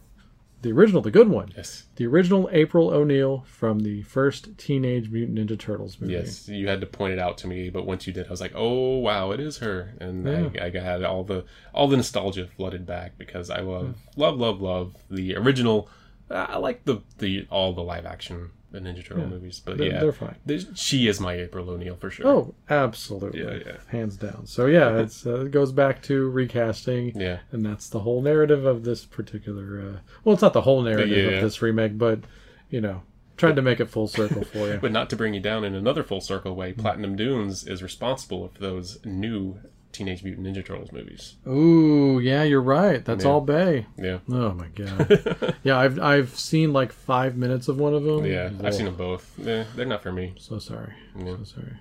[0.63, 1.85] the original, the good one, Yes.
[1.97, 6.15] the original April O'Neil from the first Teenage Mutant Ninja Turtles movie.
[6.15, 8.41] Yes, you had to point it out to me, but once you did, I was
[8.41, 11.45] like, "Oh wow, it is her!" And I, I had all the
[11.75, 15.89] all the nostalgia flooded back because I love love love love the original.
[16.31, 18.51] I like the the all the live action
[18.81, 20.37] Ninja Turtle movies, but They're- yeah, they're fine.
[20.75, 22.27] She is my April O'Neil for sure.
[22.27, 23.41] Oh, absolutely.
[23.43, 23.77] Yeah, yeah.
[23.89, 24.47] Hands down.
[24.47, 27.19] So yeah, it's uh, it goes back to recasting.
[27.19, 27.39] Yeah.
[27.53, 29.81] And that's the whole narrative of this particular.
[29.81, 31.37] Uh, well, it's not the whole narrative Yeah.
[31.39, 32.21] of this remake, but
[32.71, 33.03] you know,
[33.37, 34.79] tried to make it full circle for you.
[34.81, 38.49] But not to bring you down in another full circle way, Platinum Dunes is responsible
[38.49, 39.59] for those new
[39.97, 41.37] Teenage Mutant Ninja Turtles movies.
[41.49, 43.05] Ooh, yeah, you're right.
[43.05, 43.31] That's Yeah.
[43.31, 43.87] all Bay.
[43.99, 45.57] Yeah, Oh my god.
[45.65, 48.25] yeah, I've I've seen like five minutes of one of them.
[48.27, 48.67] yeah, Whoa.
[48.69, 49.39] I've seen them both.
[49.47, 50.35] Eh, they're not for me.
[50.39, 50.93] So sorry.
[51.19, 51.37] Yeah.
[51.39, 51.73] So sorry.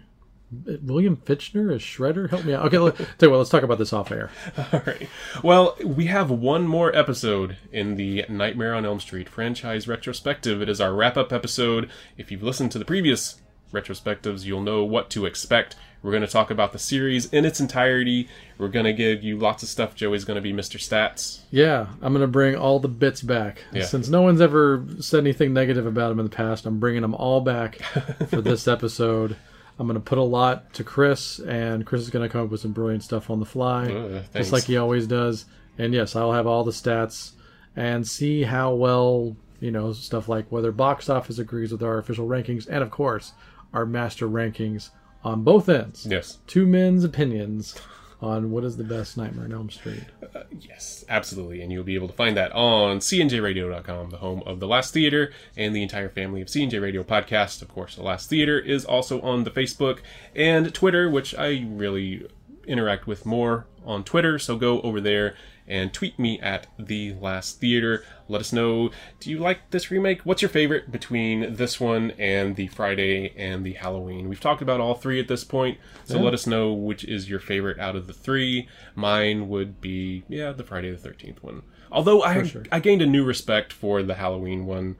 [0.69, 2.29] Uh, William Fichtner as Shredder?
[2.29, 2.65] Help me out.
[2.67, 4.29] Okay, let, tell you what, let's talk about this off air.
[4.71, 5.09] All right.
[5.43, 10.61] Well, we have one more episode in the Nightmare on Elm Street franchise retrospective.
[10.61, 11.89] It is our wrap up episode.
[12.15, 13.41] If you've listened to the previous
[13.73, 15.75] retrospectives, you'll know what to expect.
[16.05, 18.29] We're going to talk about the series in its entirety.
[18.59, 19.95] We're going to give you lots of stuff.
[19.95, 20.77] Joey's going to be Mr.
[20.77, 21.39] Stats.
[21.49, 23.63] Yeah, I'm gonna bring all the bits back.
[23.73, 23.85] Yeah.
[23.85, 27.15] Since no one's ever said anything negative about him in the past, I'm bringing them
[27.15, 27.77] all back
[28.27, 29.35] for this episode.
[29.79, 32.71] I'm gonna put a lot to Chris, and Chris is gonna come up with some
[32.71, 35.45] brilliant stuff on the fly, Uh, just like he always does.
[35.79, 37.31] And yes, I'll have all the stats
[37.75, 42.27] and see how well you know stuff like whether box office agrees with our official
[42.27, 43.31] rankings, and of course
[43.73, 44.91] our master rankings
[45.25, 46.05] on both ends.
[46.09, 46.37] Yes.
[46.47, 47.75] Two men's opinions
[48.21, 50.03] on what is the best Nightmare on Elm Street.
[50.33, 51.61] Uh, yes, absolutely.
[51.61, 55.33] And you'll be able to find that on cnjradio.com, the home of The Last Theater
[55.57, 57.61] and the entire family of CNJ Radio podcasts.
[57.61, 59.99] Of course, The Last Theater is also on the Facebook
[60.35, 62.27] and Twitter, which I really
[62.67, 64.39] interact with more on Twitter.
[64.39, 65.35] So go over there
[65.67, 68.03] and tweet me at The Last Theater.
[68.27, 70.21] Let us know do you like this remake?
[70.21, 74.29] What's your favorite between this one and the Friday and the Halloween?
[74.29, 77.39] We've talked about all three at this point, so let us know which is your
[77.39, 78.67] favorite out of the three.
[78.95, 81.61] Mine would be, yeah, the Friday the 13th one.
[81.91, 82.63] Although I, sure.
[82.71, 84.97] I gained a new respect for the Halloween one.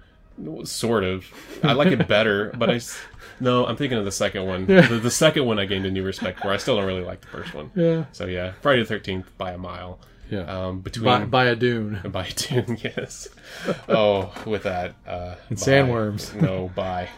[0.66, 1.26] Sort of.
[1.64, 2.82] I like it better, but i
[3.40, 4.66] No, I'm thinking of the second one.
[4.66, 6.50] The, the second one I gained a new respect for.
[6.50, 7.72] I still don't really like the first one.
[7.74, 8.06] Yeah.
[8.12, 10.00] So yeah, Friday the Thirteenth by a mile.
[10.30, 10.42] Yeah.
[10.68, 12.00] Um, between By, by a dune.
[12.12, 13.30] by a dune, yes.
[13.88, 14.96] Oh, with that.
[15.06, 15.56] Uh, bye.
[15.56, 16.34] sandworms.
[16.42, 17.10] No, bye.